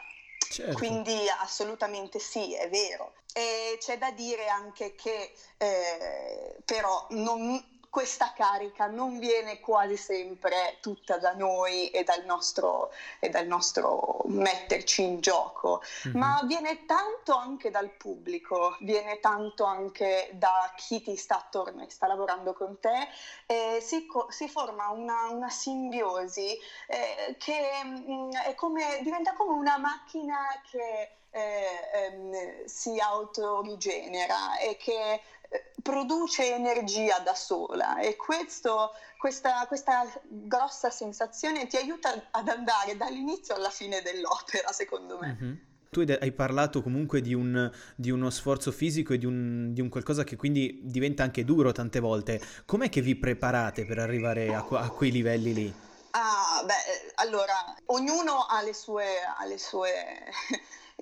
Certo. 0.50 0.77
Quindi 0.77 1.27
assolutamente 1.39 2.18
sì, 2.18 2.56
è 2.56 2.70
vero. 2.70 3.15
E 3.34 3.77
c'è 3.82 3.98
da 3.98 4.12
dire 4.12 4.48
anche 4.48 4.96
che 4.96 5.34
eh, 5.58 6.56
però 6.63 7.08
non, 7.10 7.80
questa 7.91 8.31
carica 8.33 8.88
non 8.88 9.19
viene 9.19 9.60
quasi 9.60 9.98
sempre 9.98 10.77
tutta 10.79 11.17
da 11.17 11.33
noi 11.33 11.89
e 11.89 12.05
dal 12.05 12.24
nostro, 12.24 12.89
e 13.19 13.27
dal 13.27 13.45
nostro 13.45 14.21
metterci 14.27 15.03
in 15.03 15.19
gioco, 15.19 15.83
mm-hmm. 16.07 16.17
ma 16.17 16.41
viene 16.45 16.86
tanto 16.86 17.36
anche 17.36 17.69
dal 17.69 17.89
pubblico, 17.89 18.77
viene 18.79 19.19
tanto 19.19 19.65
anche 19.65 20.29
da 20.31 20.71
chi 20.77 21.01
ti 21.01 21.17
sta 21.17 21.36
attorno 21.36 21.83
e 21.83 21.89
sta 21.89 22.07
lavorando 22.07 22.53
con 22.53 22.79
te, 22.79 23.10
e 23.45 23.81
si, 23.81 24.07
si 24.29 24.48
forma 24.48 24.88
una, 24.91 25.27
una 25.29 25.50
simbiosi 25.50 26.57
eh, 26.88 27.36
che 27.38 27.83
mh, 27.83 28.12
mm, 28.12 28.29
come, 28.55 29.01
diventa 29.03 29.33
come 29.33 29.51
una 29.51 29.77
macchina 29.77 30.38
che 30.71 31.17
eh, 31.31 31.89
ehm, 31.93 32.65
si 32.65 33.00
autorigenera 33.00 34.57
e 34.60 34.77
che 34.77 35.21
produce 35.81 36.53
energia 36.53 37.20
da 37.20 37.34
sola 37.34 38.00
e 38.00 38.15
questo, 38.15 38.91
questa, 39.17 39.65
questa, 39.67 40.10
grossa 40.27 40.89
sensazione 40.89 41.67
ti 41.67 41.77
aiuta 41.77 42.27
ad 42.31 42.48
andare 42.48 42.96
dall'inizio 42.96 43.55
alla 43.55 43.70
fine 43.70 44.01
dell'opera, 44.01 44.72
secondo 44.72 45.17
me. 45.20 45.38
Mm-hmm. 45.41 45.53
Tu 45.89 46.05
hai 46.08 46.31
parlato 46.31 46.81
comunque 46.81 47.20
di, 47.20 47.34
un, 47.34 47.70
di 47.98 48.12
uno 48.12 48.29
sforzo 48.29 48.72
fisico 48.72 49.12
e 49.12 49.17
di 49.17 49.25
un, 49.25 49.74
di 49.74 49.81
un, 49.81 49.89
qualcosa 49.89 50.24
che 50.24 50.38
quindi 50.38 50.79
diventa 50.84 51.24
anche 51.24 51.43
duro 51.43 51.74
tante 51.74 52.00
volte. 52.00 52.39
Com'è 52.65 52.88
che 52.88 53.01
vi 53.01 53.17
preparate 53.17 53.86
per 53.86 54.00
arrivare 54.00 54.53
a, 54.53 54.65
a 54.65 54.89
quei 54.89 55.12
livelli 55.12 55.53
lì? 55.53 55.74
Ah, 56.12 56.63
beh, 56.65 57.13
allora, 57.15 57.75
ognuno 57.88 58.46
ha 58.50 58.62
le 58.62 58.74
sue, 58.74 59.05
ha 59.38 59.43
le 59.46 59.58
sue 59.58 60.31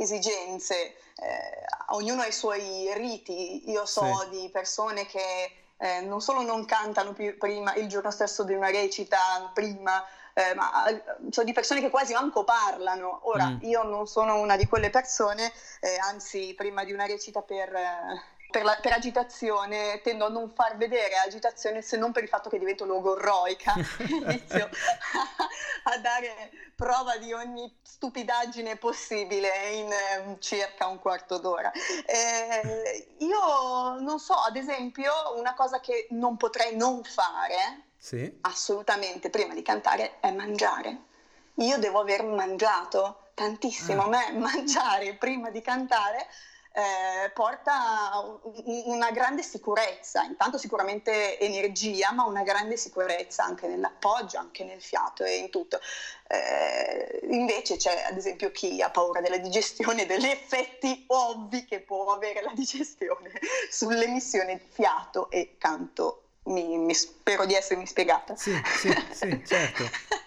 esigenze, 0.04 0.76
eh, 0.76 1.66
ognuno 1.90 2.22
ha 2.22 2.28
i 2.28 2.32
suoi 2.32 2.92
riti. 2.96 3.70
Io 3.70 3.86
so 3.86 4.06
sì. 4.24 4.42
di 4.42 4.50
persone 4.50 5.06
che 5.06 5.52
eh, 5.78 6.02
non 6.02 6.22
solo 6.22 6.42
non 6.42 6.66
cantano 6.66 7.14
più 7.14 7.38
prima, 7.38 7.74
il 7.76 7.88
giorno 7.88 8.12
stesso 8.12 8.44
di 8.44 8.54
una 8.54 8.70
recita, 8.70 9.52
prima, 9.54 10.04
eh, 10.34 10.54
ma 10.54 10.88
eh, 10.88 11.02
so 11.30 11.44
di 11.44 11.54
persone 11.54 11.82
che 11.82 11.90
quasi 11.90 12.14
manco 12.14 12.44
parlano. 12.44 13.22
Ora, 13.24 13.48
mm. 13.48 13.58
io 13.62 13.84
non 13.84 14.08
sono 14.08 14.40
una 14.40 14.56
di 14.56 14.68
quelle 14.68 14.90
persone, 14.90 15.52
eh, 15.82 15.98
anzi, 15.98 16.54
prima 16.56 16.84
di 16.84 16.92
una 16.92 17.06
recita 17.06 17.42
per 17.42 17.74
eh, 17.74 18.22
per, 18.50 18.64
la, 18.64 18.78
per, 18.82 18.94
agitazione 18.94 20.02
tendo 20.02 20.26
a 20.26 20.30
non 20.30 20.50
far 20.50 20.76
vedere 20.78 21.16
agitazione 21.16 21.82
se 21.82 21.98
non 21.98 22.12
per 22.12 22.24
il 22.24 22.30
fatto 22.30 22.50
che 22.50 22.58
divento 22.58 22.86
logorroica 22.86 23.74
inizio 24.10 24.66
a, 24.66 25.92
a, 25.94 25.98
dare 26.00 26.52
prova 26.76 27.18
di 27.18 27.32
ogni 27.32 27.78
stupidaggine 27.82 28.78
possibile 28.78 29.50
in 29.74 29.92
eh, 29.92 30.38
circa 30.40 30.88
un 30.88 31.00
quarto 31.00 31.38
d'ora 31.38 31.72
eh, 32.06 33.14
io 33.20 34.00
non 34.00 34.20
so 34.20 34.34
ad 34.34 34.56
esempio 34.56 35.12
una 35.36 35.54
cosa 35.54 35.80
che 35.80 36.08
non 36.12 36.38
potrei 36.38 36.76
non 36.76 37.04
fare 37.04 37.84
sì. 37.98 38.40
assolutamente 38.42 39.30
prima 39.30 39.54
di 39.54 39.62
cantare 39.62 40.20
è 40.20 40.32
mangiare 40.32 41.04
io 41.56 41.78
devo 41.78 42.00
aver 42.00 42.24
mangiato 42.24 43.30
tantissimo 43.36 44.04
ah. 44.04 44.06
a 44.06 44.10
me 44.10 44.32
mangiare 44.40 45.14
prima 45.16 45.50
di 45.52 45.62
cantare 45.62 46.28
eh, 46.80 47.30
porta 47.32 48.40
una 48.86 49.12
grande 49.12 49.44
sicurezza, 49.44 50.24
intanto 50.24 50.58
sicuramente 50.58 51.38
energia, 51.40 52.12
ma 52.12 52.24
una 52.24 52.44
grande 52.44 52.78
sicurezza 52.78 53.44
anche 53.44 53.68
nell'appoggio, 53.68 54.38
anche 54.38 54.64
nel 54.64 54.82
fiato 54.82 55.24
e 55.24 55.36
in 55.38 55.50
tutto. 55.50 55.80
Eh, 56.28 57.20
invece 57.30 57.76
c'è 57.76 58.06
ad 58.08 58.16
esempio 58.16 58.52
chi 58.52 58.82
ha 58.82 58.90
paura 58.90 59.20
della 59.20 59.38
digestione, 59.38 60.06
degli 60.08 60.26
effetti 60.28 61.04
ovvi 61.08 61.66
che 61.66 61.82
può 61.82 62.14
avere 62.14 62.42
la 62.42 62.54
digestione 62.54 63.32
sull'emissione 63.70 64.58
di 64.58 64.68
fiato 64.72 65.30
e 65.30 65.56
canto. 65.58 66.24
Mi, 66.44 66.78
mi 66.78 66.96
spero 66.96 67.46
di 67.46 67.54
essermi 67.54 67.86
spiegata. 67.86 68.36
Sì, 68.36 68.60
sì, 68.80 68.92
sì 69.12 69.44
certo. 69.46 69.84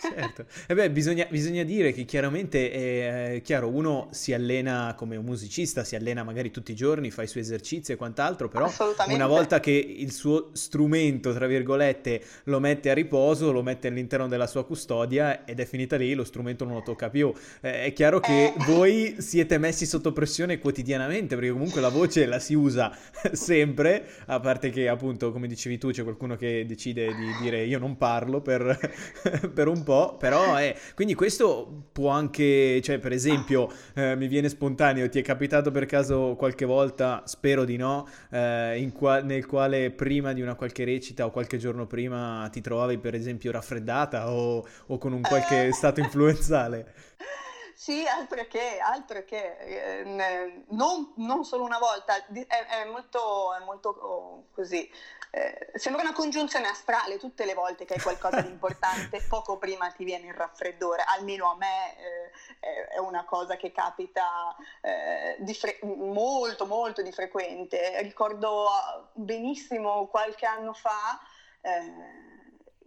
Certo, 0.00 0.44
e 0.68 0.74
beh, 0.74 0.90
bisogna, 0.90 1.26
bisogna, 1.28 1.64
dire 1.64 1.92
che 1.92 2.04
chiaramente 2.04 2.70
è, 2.70 3.32
è 3.34 3.42
chiaro, 3.42 3.68
uno 3.68 4.08
si 4.12 4.32
allena 4.32 4.94
come 4.96 5.16
un 5.16 5.24
musicista, 5.24 5.82
si 5.82 5.96
allena 5.96 6.22
magari 6.22 6.52
tutti 6.52 6.70
i 6.70 6.76
giorni, 6.76 7.10
fa 7.10 7.22
i 7.22 7.26
suoi 7.26 7.42
esercizi 7.42 7.92
e 7.92 7.96
quant'altro, 7.96 8.48
però 8.48 8.72
una 9.08 9.26
volta 9.26 9.58
che 9.58 9.72
il 9.72 10.12
suo 10.12 10.50
strumento, 10.52 11.32
tra 11.34 11.48
virgolette, 11.48 12.22
lo 12.44 12.60
mette 12.60 12.90
a 12.90 12.94
riposo, 12.94 13.50
lo 13.50 13.62
mette 13.62 13.88
all'interno 13.88 14.28
della 14.28 14.46
sua 14.46 14.64
custodia 14.64 15.44
ed 15.44 15.58
è 15.58 15.64
finita 15.64 15.96
lì, 15.96 16.14
lo 16.14 16.24
strumento 16.24 16.64
non 16.64 16.74
lo 16.74 16.82
tocca 16.82 17.10
più. 17.10 17.32
Eh, 17.60 17.84
è 17.84 17.92
chiaro 17.92 18.20
che 18.20 18.44
eh. 18.44 18.54
voi 18.66 19.16
siete 19.18 19.58
messi 19.58 19.84
sotto 19.84 20.12
pressione 20.12 20.58
quotidianamente, 20.58 21.34
perché 21.34 21.50
comunque 21.50 21.80
la 21.80 21.88
voce 21.88 22.26
la 22.26 22.38
si 22.38 22.54
usa 22.54 22.96
sempre, 23.32 24.06
a 24.26 24.38
parte 24.38 24.70
che 24.70 24.88
appunto, 24.88 25.32
come 25.32 25.48
dicevi 25.48 25.76
tu, 25.76 25.90
c'è 25.90 26.04
qualcuno 26.04 26.36
che 26.36 26.64
decide 26.66 27.06
di 27.06 27.32
dire 27.42 27.64
io 27.64 27.80
non 27.80 27.96
parlo 27.96 28.40
per, 28.40 28.78
per 29.52 29.66
un 29.66 29.82
po' 29.82 29.87
però 30.18 30.56
è... 30.56 30.76
Quindi 30.94 31.14
questo 31.14 31.88
può 31.92 32.10
anche, 32.10 32.80
cioè 32.82 32.98
per 32.98 33.12
esempio, 33.12 33.70
eh, 33.94 34.16
mi 34.16 34.28
viene 34.28 34.48
spontaneo, 34.48 35.08
ti 35.08 35.18
è 35.18 35.22
capitato 35.22 35.70
per 35.70 35.86
caso 35.86 36.34
qualche 36.36 36.64
volta, 36.64 37.22
spero 37.24 37.64
di 37.64 37.76
no, 37.76 38.06
eh, 38.30 38.90
qua- 38.94 39.22
nel 39.22 39.46
quale 39.46 39.90
prima 39.90 40.32
di 40.32 40.42
una 40.42 40.54
qualche 40.54 40.84
recita 40.84 41.24
o 41.24 41.30
qualche 41.30 41.56
giorno 41.56 41.86
prima 41.86 42.48
ti 42.52 42.60
trovavi 42.60 42.98
per 42.98 43.14
esempio 43.14 43.50
raffreddata 43.50 44.30
o, 44.30 44.66
o 44.86 44.98
con 44.98 45.12
un 45.12 45.22
qualche 45.22 45.68
eh. 45.68 45.72
stato 45.72 46.00
influenzale? 46.00 46.92
Sì, 47.80 48.04
altro 48.08 48.44
che, 48.48 48.80
altro 48.80 49.22
che, 49.24 50.00
eh, 50.00 50.64
non, 50.70 51.12
non, 51.14 51.44
solo 51.44 51.62
una 51.62 51.78
volta, 51.78 52.16
è, 52.26 52.46
è 52.48 52.84
molto, 52.86 53.54
è 53.54 53.60
molto 53.60 53.90
oh, 53.90 54.46
così, 54.52 54.90
eh, 55.30 55.70
sembra 55.74 56.02
una 56.02 56.12
congiunzione 56.12 56.66
astrale 56.66 57.18
tutte 57.18 57.44
le 57.44 57.54
volte 57.54 57.84
che 57.84 57.94
hai 57.94 58.00
qualcosa 58.00 58.40
di 58.40 58.48
importante, 58.48 59.22
poco 59.30 59.58
prima 59.58 59.92
ti 59.92 60.02
viene 60.02 60.26
il 60.26 60.34
raffreddore, 60.34 61.04
almeno 61.06 61.52
a 61.52 61.56
me 61.56 61.96
eh, 62.58 62.88
è 62.88 62.98
una 62.98 63.24
cosa 63.24 63.54
che 63.54 63.70
capita 63.70 64.56
eh, 64.82 65.54
fre- 65.54 65.78
molto 65.84 66.66
molto 66.66 67.00
di 67.02 67.12
frequente. 67.12 68.02
Ricordo 68.02 68.66
benissimo 69.12 70.08
qualche 70.08 70.46
anno 70.46 70.72
fa 70.72 71.20
eh, 71.60 72.37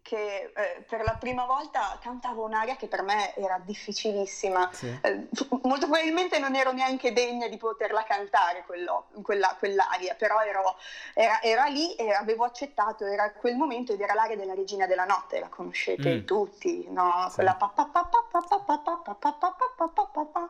che 0.01 0.51
eh, 0.55 0.83
per 0.87 1.03
la 1.03 1.15
prima 1.19 1.45
volta 1.45 1.97
cantavo 2.01 2.43
un'aria 2.43 2.75
che 2.75 2.87
per 2.87 3.01
me 3.01 3.35
era 3.35 3.59
difficilissima. 3.63 4.69
Sì. 4.73 4.87
Eh, 5.01 5.27
molto 5.63 5.87
probabilmente 5.87 6.39
non 6.39 6.55
ero 6.55 6.71
neanche 6.71 7.13
degna 7.13 7.47
di 7.47 7.57
poterla 7.57 8.03
cantare 8.03 8.63
quello, 8.65 9.07
quella, 9.21 9.55
quell'aria, 9.57 10.15
però 10.15 10.41
ero, 10.41 10.75
era, 11.13 11.41
era, 11.41 11.65
lì 11.65 11.93
e 11.95 12.11
avevo 12.11 12.45
accettato, 12.45 13.05
era 13.05 13.31
quel 13.31 13.55
momento 13.55 13.93
ed 13.93 14.01
era 14.01 14.13
l'aria 14.13 14.35
della 14.35 14.53
Regina 14.53 14.87
della 14.87 15.05
Notte, 15.05 15.39
la 15.39 15.49
conoscete 15.49 16.15
mm. 16.15 16.25
tutti, 16.25 16.87
no? 16.89 17.27
Sì. 17.29 17.35
Quella 17.35 17.55
pa 17.55 17.71
pa 17.73 17.85
pa 17.85 18.03
pa 18.03 18.27
pa 18.29 18.41
pa 18.41 18.59
pa 18.59 18.77
pa 18.77 18.97
pa 19.03 19.13
pa 19.13 19.33
pa 19.33 19.55
pa 19.75 19.87
pa 19.87 20.05
pa 20.05 20.25
pa 20.25 20.49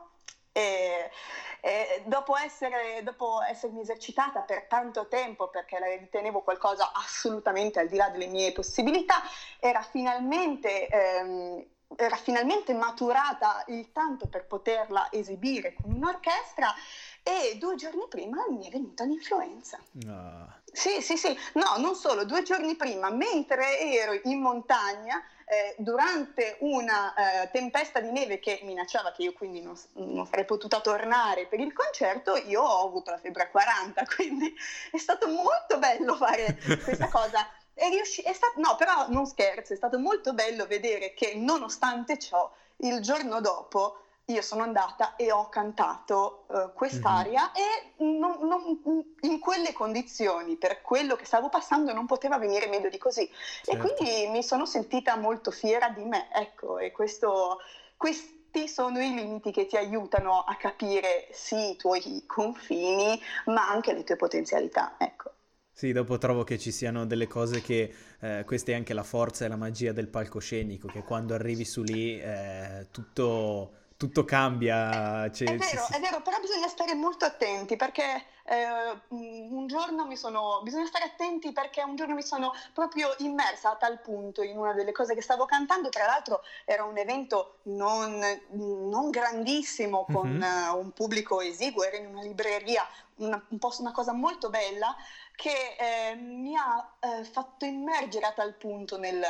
e, 1.61 1.69
e 1.69 2.03
dopo, 2.05 2.35
essere, 2.35 3.01
dopo, 3.03 3.41
essermi 3.43 3.81
esercitata 3.81 4.41
per 4.41 4.65
tanto 4.65 5.07
tempo, 5.07 5.47
perché 5.47 5.79
la 5.79 5.87
ritenevo 5.87 6.41
qualcosa 6.41 6.91
assolutamente 6.91 7.79
al 7.79 7.87
di 7.87 7.95
là 7.95 8.09
delle 8.09 8.27
mie 8.27 8.51
possibilità, 8.51 9.21
era 9.59 9.81
finalmente, 9.83 10.87
ehm, 10.87 11.65
era 11.95 12.15
finalmente 12.15 12.73
maturata 12.73 13.63
il 13.67 13.91
tanto 13.91 14.27
per 14.27 14.45
poterla 14.45 15.09
esibire 15.11 15.73
con 15.73 15.91
un'orchestra 15.91 16.73
e 17.21 17.57
due 17.57 17.75
giorni 17.75 18.05
prima 18.09 18.43
mi 18.49 18.67
è 18.67 18.71
venuta 18.71 19.03
l'influenza. 19.03 19.77
No. 19.91 20.59
Sì, 20.71 21.01
sì, 21.01 21.17
sì, 21.17 21.37
no, 21.53 21.75
non 21.77 21.95
solo, 21.95 22.23
due 22.23 22.43
giorni 22.43 22.75
prima, 22.75 23.09
mentre 23.09 23.79
ero 23.79 24.17
in 24.23 24.39
montagna, 24.39 25.21
eh, 25.51 25.75
durante 25.77 26.55
una 26.59 27.13
eh, 27.13 27.49
tempesta 27.51 27.99
di 27.99 28.09
neve 28.09 28.39
che 28.39 28.61
minacciava 28.63 29.11
che 29.11 29.23
io 29.23 29.33
quindi 29.33 29.61
non, 29.61 29.77
non, 29.95 30.25
sarei 30.25 30.45
potuta 30.45 30.79
tornare 30.79 31.45
per 31.45 31.59
il 31.59 31.73
concerto, 31.73 32.37
io 32.37 32.61
ho 32.61 32.87
avuto 32.87 33.11
la 33.11 33.17
febbre 33.17 33.43
a 33.43 33.49
40, 33.49 34.01
quindi 34.15 34.55
è 34.89 34.97
stato 34.97 35.27
molto 35.27 35.77
bello 35.77 36.15
fare 36.15 36.57
questa 36.81 37.09
cosa. 37.09 37.45
È 37.73 37.89
riusci- 37.89 38.21
è 38.21 38.31
stato, 38.31 38.61
no, 38.61 38.77
però 38.77 39.07
non 39.09 39.25
scherzo, 39.25 39.73
è 39.73 39.75
stato 39.75 39.99
molto 39.99 40.33
bello 40.33 40.65
vedere 40.67 41.13
che 41.13 41.33
nonostante 41.35 42.17
ciò, 42.17 42.49
il 42.77 43.01
giorno 43.01 43.41
dopo 43.41 43.97
io 44.25 44.41
sono 44.41 44.63
andata 44.63 45.15
e 45.15 45.31
ho 45.31 45.49
cantato 45.49 46.45
uh, 46.47 46.73
quest'aria 46.73 47.51
mm-hmm. 47.51 48.13
e 48.13 48.19
non, 48.19 48.47
non, 48.47 49.03
in 49.21 49.39
quelle 49.39 49.73
condizioni, 49.73 50.55
per 50.57 50.81
quello 50.81 51.15
che 51.15 51.25
stavo 51.25 51.49
passando, 51.49 51.93
non 51.93 52.05
poteva 52.05 52.37
venire 52.37 52.67
meglio 52.67 52.89
di 52.89 52.97
così. 52.97 53.29
Certo. 53.63 53.71
E 53.71 53.77
quindi 53.77 54.27
mi 54.29 54.43
sono 54.43 54.65
sentita 54.65 55.17
molto 55.17 55.51
fiera 55.51 55.89
di 55.89 56.03
me, 56.03 56.29
ecco, 56.33 56.77
e 56.77 56.91
questo, 56.91 57.59
questi 57.97 58.67
sono 58.67 59.01
i 59.01 59.13
limiti 59.13 59.51
che 59.51 59.65
ti 59.65 59.77
aiutano 59.77 60.41
a 60.41 60.55
capire 60.55 61.27
sì 61.31 61.71
i 61.71 61.75
tuoi 61.75 62.23
confini, 62.25 63.19
ma 63.45 63.69
anche 63.69 63.93
le 63.93 64.03
tue 64.03 64.15
potenzialità, 64.15 64.95
ecco. 64.97 65.31
Sì, 65.73 65.93
dopo 65.93 66.17
trovo 66.17 66.43
che 66.43 66.59
ci 66.59 66.71
siano 66.71 67.05
delle 67.05 67.27
cose 67.27 67.61
che, 67.61 67.91
eh, 68.19 68.43
questa 68.45 68.71
è 68.71 68.75
anche 68.75 68.93
la 68.93 69.03
forza 69.03 69.45
e 69.45 69.47
la 69.47 69.55
magia 69.55 69.93
del 69.93 70.09
palcoscenico, 70.09 70.87
che 70.87 71.01
quando 71.01 71.33
arrivi 71.33 71.65
su 71.65 71.81
lì 71.81 72.19
eh, 72.19 72.87
tutto 72.91 73.79
tutto 74.01 74.25
cambia. 74.25 75.29
Cioè, 75.29 75.49
è 75.49 75.57
vero, 75.57 75.85
sì, 75.85 75.93
è 75.93 75.99
vero, 75.99 76.21
però 76.21 76.39
bisogna 76.39 76.67
stare 76.67 76.95
molto 76.95 77.25
attenti 77.25 77.75
perché 77.75 78.25
eh, 78.45 78.65
un 79.09 79.67
giorno 79.67 80.07
mi 80.07 80.17
sono, 80.17 80.61
bisogna 80.63 80.87
stare 80.87 81.05
attenti 81.05 81.51
perché 81.51 81.83
un 81.83 81.95
giorno 81.95 82.15
mi 82.15 82.23
sono 82.23 82.51
proprio 82.73 83.13
immersa 83.19 83.71
a 83.71 83.75
tal 83.75 84.01
punto 84.01 84.41
in 84.41 84.57
una 84.57 84.73
delle 84.73 84.91
cose 84.91 85.13
che 85.13 85.21
stavo 85.21 85.45
cantando, 85.45 85.89
tra 85.89 86.07
l'altro 86.07 86.41
era 86.65 86.83
un 86.83 86.97
evento 86.97 87.59
non, 87.63 88.19
non 88.49 89.11
grandissimo 89.11 90.05
con 90.11 90.29
mm-hmm. 90.29 90.73
uh, 90.73 90.79
un 90.79 90.91
pubblico 90.93 91.39
esiguo, 91.39 91.83
era 91.83 91.97
in 91.97 92.07
una 92.07 92.23
libreria, 92.23 92.83
una, 93.17 93.39
un 93.49 93.59
una 93.77 93.91
cosa 93.91 94.13
molto 94.13 94.49
bella 94.49 94.95
che 95.41 95.75
eh, 95.75 96.13
mi 96.13 96.55
ha 96.55 96.97
eh, 96.99 97.23
fatto 97.23 97.65
immergere 97.65 98.27
a 98.27 98.31
tal 98.31 98.53
punto 98.53 98.99
nel, 98.99 99.25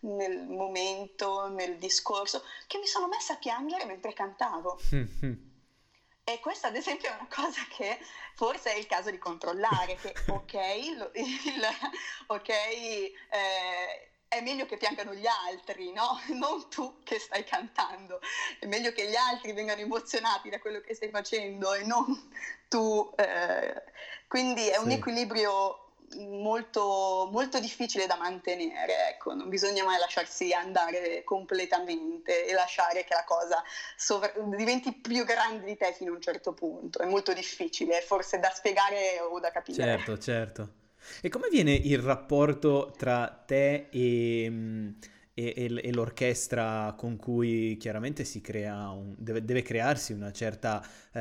nel, 0.00 0.46
momento, 0.46 1.50
nel 1.50 1.76
discorso, 1.76 2.42
che 2.66 2.78
mi 2.78 2.86
sono 2.86 3.06
messa 3.06 3.34
a 3.34 3.36
piangere 3.36 3.84
mentre 3.84 4.14
cantavo. 4.14 4.80
e 6.24 6.40
questa 6.40 6.68
ad 6.68 6.76
esempio 6.76 7.10
è 7.10 7.12
una 7.12 7.28
cosa 7.28 7.60
che 7.68 7.98
forse 8.34 8.72
è 8.72 8.78
il 8.78 8.86
caso 8.86 9.10
di 9.10 9.18
controllare, 9.18 9.96
che 9.96 10.14
ok, 10.32 10.54
lo, 10.96 11.10
il, 11.12 11.68
ok 12.28 12.48
eh, 12.48 14.11
è 14.42 14.44
meglio 14.44 14.66
che 14.66 14.76
piangano 14.76 15.14
gli 15.14 15.26
altri, 15.26 15.92
no? 15.92 16.20
Non 16.34 16.68
tu 16.68 16.98
che 17.04 17.18
stai 17.18 17.44
cantando. 17.44 18.20
È 18.58 18.66
meglio 18.66 18.92
che 18.92 19.08
gli 19.08 19.14
altri 19.14 19.52
vengano 19.52 19.80
emozionati 19.80 20.50
da 20.50 20.58
quello 20.58 20.80
che 20.80 20.94
stai 20.94 21.10
facendo 21.10 21.72
e 21.72 21.84
non 21.84 22.30
tu. 22.68 23.12
Eh. 23.16 23.82
Quindi 24.26 24.68
è 24.68 24.74
sì. 24.74 24.80
un 24.80 24.90
equilibrio 24.90 25.76
molto, 26.18 27.28
molto 27.30 27.58
difficile 27.58 28.06
da 28.06 28.16
mantenere, 28.16 29.08
ecco, 29.10 29.32
non 29.32 29.48
bisogna 29.48 29.84
mai 29.84 29.98
lasciarsi 29.98 30.52
andare 30.52 31.24
completamente 31.24 32.44
e 32.44 32.52
lasciare 32.52 33.04
che 33.04 33.14
la 33.14 33.24
cosa 33.24 33.62
sovra- 33.96 34.32
diventi 34.36 34.92
più 34.92 35.24
grande 35.24 35.64
di 35.64 35.76
te 35.76 35.94
fino 35.94 36.12
a 36.12 36.14
un 36.16 36.20
certo 36.20 36.52
punto, 36.52 36.98
è 36.98 37.06
molto 37.06 37.32
difficile, 37.32 38.02
forse 38.02 38.38
da 38.38 38.50
spiegare 38.50 39.20
o 39.20 39.40
da 39.40 39.50
capire. 39.50 39.82
Certo, 39.82 40.18
certo. 40.18 40.68
E 41.20 41.28
come 41.28 41.48
viene 41.50 41.72
il 41.72 41.98
rapporto 41.98 42.92
tra 42.96 43.28
te 43.28 43.88
e, 43.90 44.46
mm, 44.48 44.88
e, 45.34 45.80
e, 45.82 45.92
l'orchestra 45.92 46.94
con 46.96 47.16
cui 47.16 47.76
chiaramente 47.78 48.24
si 48.24 48.40
crea 48.40 48.90
un, 48.90 49.14
deve, 49.16 49.44
deve, 49.44 49.62
crearsi 49.62 50.12
una 50.12 50.32
certa, 50.32 50.84
eh, 51.12 51.20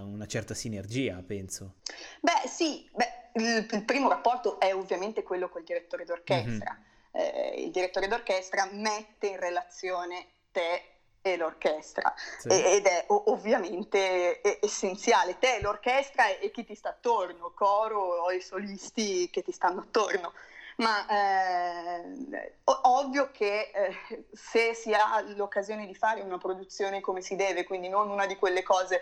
una 0.00 0.26
certa, 0.26 0.54
sinergia, 0.54 1.22
penso? 1.26 1.76
Beh, 2.20 2.48
sì, 2.48 2.88
beh, 2.92 3.40
il, 3.40 3.84
primo 3.84 4.08
rapporto 4.08 4.60
è 4.60 4.74
ovviamente 4.74 5.22
quello 5.22 5.48
col 5.48 5.64
direttore 5.64 6.04
d'orchestra. 6.04 6.78
Mm-hmm. 6.78 7.24
Eh, 7.24 7.62
il 7.64 7.70
direttore 7.70 8.08
d'orchestra 8.08 8.68
mette 8.72 9.28
in 9.28 9.40
relazione 9.40 10.26
te 10.52 10.95
l'orchestra 11.34 12.14
sì. 12.38 12.48
ed 12.48 12.86
è 12.86 13.06
ovviamente 13.08 14.40
essenziale 14.60 15.38
te, 15.38 15.58
l'orchestra 15.60 16.28
e, 16.28 16.52
chi 16.52 16.64
ti 16.64 16.76
sta 16.76 16.90
attorno, 16.90 17.50
coro 17.54 17.98
o 17.98 18.30
i 18.30 18.40
solisti 18.40 19.28
che 19.30 19.42
ti 19.42 19.50
stanno 19.50 19.80
attorno. 19.80 20.32
Ma 20.76 21.06
eh, 21.08 22.58
ovvio 22.64 23.30
che 23.32 23.70
eh, 23.72 24.26
se 24.32 24.74
si 24.74 24.92
ha 24.92 25.22
l'occasione 25.34 25.86
di 25.86 25.94
fare 25.94 26.20
una 26.20 26.36
produzione 26.36 27.00
come 27.00 27.22
si 27.22 27.34
deve, 27.34 27.64
quindi 27.64 27.88
non 27.88 28.10
una 28.10 28.26
di 28.26 28.36
quelle 28.36 28.62
cose 28.62 29.00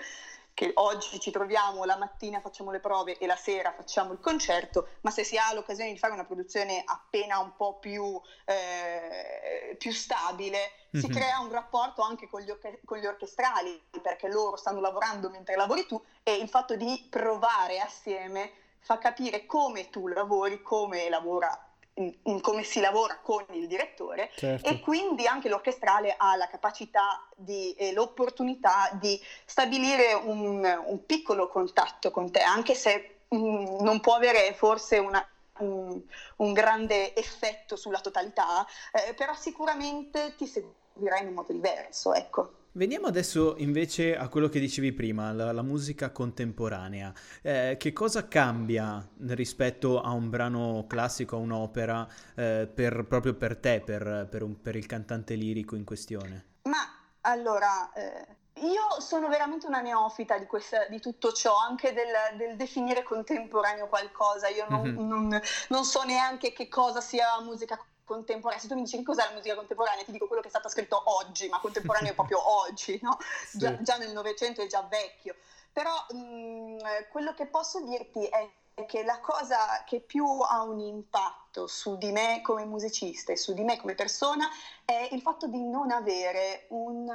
che 0.55 0.71
oggi 0.75 1.19
ci 1.19 1.33
troviamo, 1.33 1.85
la 1.85 1.97
mattina 1.97 2.41
facciamo 2.41 2.71
le 2.71 2.79
prove 2.79 3.19
e 3.19 3.27
la 3.27 3.37
sera 3.37 3.73
facciamo 3.73 4.13
il 4.13 4.21
concerto, 4.21 4.89
ma 5.01 5.11
se 5.11 5.25
si 5.25 5.37
ha 5.37 5.53
l'occasione 5.53 5.93
di 5.93 5.99
fare 5.99 6.13
una 6.13 6.25
produzione 6.25 6.83
appena 6.87 7.41
un 7.41 7.57
po' 7.57 7.79
più, 7.81 8.19
eh, 8.45 9.75
più 9.77 9.93
stabile, 9.93 10.59
mm-hmm. 10.59 11.05
si 11.05 11.11
mhm. 11.11 11.13
crea 11.13 11.41
un 11.41 11.51
rapporto 11.51 12.03
anche 12.03 12.29
con 12.29 12.41
gli, 12.41 12.51
orche- 12.51 12.81
con 12.85 12.99
gli, 12.99 13.07
orchestrali, 13.07 13.83
perché 14.01 14.29
loro 14.29 14.57
stanno 14.57 14.81
lavorando 14.81 15.29
mentre 15.29 15.57
lavori 15.57 15.87
tu 15.87 16.01
e 16.23 16.35
il 16.37 16.49
fatto 16.49 16.77
di 16.77 17.05
provare 17.11 17.81
assieme 17.81 18.53
fa 18.79 18.99
capire 18.99 19.47
come 19.47 19.91
tu 19.91 20.07
lavori, 20.07 20.63
come 20.63 21.09
lavora 21.09 21.74
in, 21.95 22.41
come 22.41 22.65
si 22.65 22.81
lavora 22.81 23.19
con 23.23 23.45
il 23.53 23.67
direttore 23.67 24.31
certo. 24.35 24.69
e 24.69 24.81
quindi 24.81 25.27
anche 25.27 25.49
l'orchestrale 25.49 26.15
ha 26.17 26.35
la 26.37 26.49
capacità 26.49 27.27
di, 27.37 27.73
e 27.75 27.93
l'opportunità 27.93 28.91
di 28.95 29.21
stabilire 29.45 30.13
un, 30.15 30.83
un 30.87 31.07
piccolo 31.07 31.49
contatto 31.49 32.11
con 32.11 32.31
te, 32.31 32.41
anche 32.41 32.75
se 32.75 33.19
mh, 33.29 33.37
mm, 33.37 33.81
non 33.81 34.01
può 34.01 34.15
avere 34.15 34.55
forse 34.55 34.99
una, 34.99 35.25
un, 35.59 36.01
un, 36.37 36.53
grande 36.53 37.15
effetto 37.15 37.77
sulla 37.77 38.01
totalità, 38.01 38.67
eh, 38.93 39.15
però 39.15 39.35
sicuramente 39.35 40.35
ti 40.37 40.47
seguirà 40.47 41.19
in 41.19 41.29
un 41.29 41.35
modo 41.35 41.53
diverso, 41.53 42.13
ecco. 42.13 42.63
Veniamo 42.77 43.07
adesso 43.07 43.55
invece 43.59 44.17
a 44.17 44.27
quello 44.27 44.49
che 44.49 44.59
dicevi 44.59 44.93
prima, 44.93 45.31
la, 45.31 45.53
la 45.53 45.63
musica 45.63 46.11
contemporanea. 46.11 47.13
Eh, 47.41 47.77
che 47.79 47.93
cosa 47.93 48.27
cambia 48.27 49.09
rispetto 49.29 50.01
a 50.01 50.11
un 50.11 50.29
brano 50.29 50.85
classico, 50.89 51.37
a 51.37 51.39
un'opera, 51.39 52.05
eh, 52.35 52.69
per, 52.75 53.05
proprio 53.05 53.35
per 53.35 53.59
te, 53.59 53.81
per, 53.81 54.27
per, 54.29 54.43
un, 54.43 54.61
per, 54.61 54.75
il 54.75 54.87
cantante 54.87 55.37
lirico 55.37 55.77
in 55.77 55.85
questione? 55.85 56.47
Ma 56.63 56.79
allora, 57.21 57.93
eh, 57.93 58.27
io 58.63 59.01
sono 59.01 59.29
veramente 59.29 59.69
una 59.69 59.81
neofita 59.81 60.37
di, 60.37 60.47
questa, 60.47 60.89
di 60.89 60.99
tutto 60.99 61.31
ciò, 61.31 61.57
anche 61.57 61.93
del, 61.93 62.37
del, 62.37 62.57
definire 62.57 63.05
contemporaneo 63.05 63.87
qualcosa. 63.87 64.49
Io 64.49 64.67
non, 64.69 64.83
mm-hmm. 64.83 65.07
non, 65.07 65.41
non 65.69 65.85
so 65.85 66.03
neanche 66.03 66.53
che 66.53 66.67
cosa 66.67 67.01
sia 67.01 67.41
musica 67.41 67.79
contemporanea 68.05 68.35
contemporanea, 68.35 68.61
se 68.61 68.69
tu 68.69 68.75
mi 68.75 68.83
dici 68.83 68.97
che 68.99 69.03
cos'è 69.03 69.25
la 69.25 69.35
musica 69.35 69.55
contemporanea, 69.55 70.05
ti 70.05 70.13
dico 70.13 70.27
quello 70.27 70.43
che 70.43 70.49
è 70.49 70.51
stato 70.51 70.69
scritto 70.69 71.03
oggi, 71.07 71.49
ma 71.49 71.59
contemporaneo 71.59 72.13
è 72.13 72.15
proprio 72.15 72.41
oggi, 72.63 72.99
no? 73.03 73.19
sì. 73.47 73.59
già, 73.59 73.81
già, 73.83 73.97
nel 73.97 74.13
Novecento 74.13 74.63
è 74.63 74.67
già 74.67 74.83
vecchio. 74.83 75.35
Però 75.73 75.93
mh, 76.11 76.17
mm, 76.17 76.79
quello 77.11 77.35
che 77.35 77.47
posso 77.47 77.81
dirti 77.81 78.25
è 78.27 78.51
che 78.87 79.05
la 79.05 79.21
cosa 79.21 79.85
che 79.85 80.01
più 80.01 80.27
ha 80.27 80.63
un 80.63 80.81
impatto 80.81 81.67
su 81.67 81.97
di 81.97 82.11
me 82.11 82.41
come 82.43 82.65
musicista 82.65 83.33
e 83.33 83.37
su 83.37 83.55
di 83.55 83.63
me 83.63 83.79
come 83.79 83.95
persona 83.95 84.49
è 84.85 85.09
il 85.13 85.21
fatto 85.21 85.47
di 85.47 85.63
non 85.63 85.93
avere 85.93 86.67
un, 86.71 87.09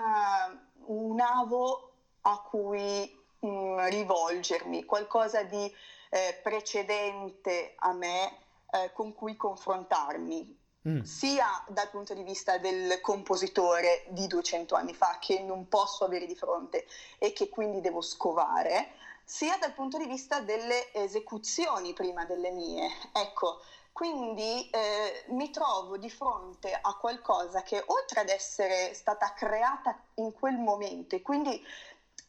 un 0.85 1.19
avo 1.19 1.91
a 2.21 2.39
cui 2.41 3.23
mh, 3.39 3.47
mm, 3.47 3.79
rivolgermi, 3.87 4.85
qualcosa 4.85 5.43
di 5.43 5.73
eh, 6.11 6.39
precedente 6.41 7.73
a 7.77 7.91
me 7.93 8.37
eh, 8.71 8.91
con 8.93 9.13
cui 9.13 9.35
confrontarmi 9.35 10.58
mm. 10.87 11.01
sia 11.01 11.63
dal 11.67 11.89
punto 11.89 12.13
di 12.13 12.23
vista 12.23 12.57
del 12.57 13.01
compositore 13.01 14.05
di 14.09 14.27
200 14.27 14.75
anni 14.75 14.93
fa 14.93 15.17
che 15.19 15.41
non 15.41 15.67
posso 15.67 16.05
avere 16.05 16.25
di 16.25 16.35
fronte 16.35 16.85
e 17.17 17.33
che 17.33 17.49
quindi 17.49 17.81
devo 17.81 18.01
scovare, 18.01 18.93
sia 19.23 19.57
dal 19.57 19.73
punto 19.73 19.97
di 19.97 20.05
vista 20.05 20.41
delle 20.41 20.93
esecuzioni 20.93 21.93
prima 21.93 22.25
delle 22.25 22.51
mie. 22.51 22.89
Ecco, 23.11 23.61
quindi 23.91 24.69
eh, 24.69 25.25
mi 25.27 25.49
trovo 25.49 25.97
di 25.97 26.09
fronte 26.09 26.71
a 26.71 26.95
qualcosa 26.95 27.63
che 27.63 27.83
oltre 27.87 28.21
ad 28.21 28.29
essere 28.29 28.93
stata 28.93 29.33
creata 29.33 29.99
in 30.15 30.31
quel 30.31 30.55
momento 30.55 31.15
e 31.15 31.21
quindi 31.21 31.61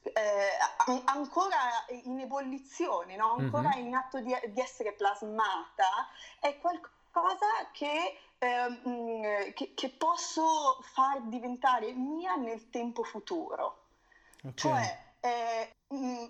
eh, 0.03 1.03
ancora 1.05 1.57
in 2.05 2.19
ebollizione, 2.21 3.17
no? 3.17 3.37
ancora 3.39 3.69
mm-hmm. 3.69 3.87
in 3.87 3.95
atto 3.95 4.21
di, 4.21 4.35
di, 4.49 4.61
essere 4.61 4.93
plasmata, 4.93 6.09
è 6.41 6.59
qualcosa 6.59 7.47
che 7.73 8.19
ehm, 8.41 9.53
che, 9.53 9.73
che, 9.75 9.91
posso 9.91 10.79
far 10.83 11.23
diventare 11.23 11.93
mia 11.93 12.35
nel 12.35 12.71
tempo 12.71 13.03
futuro. 13.03 13.87
Okay. 14.39 14.53
Cioè, 14.55 14.99
eh, 15.21 15.75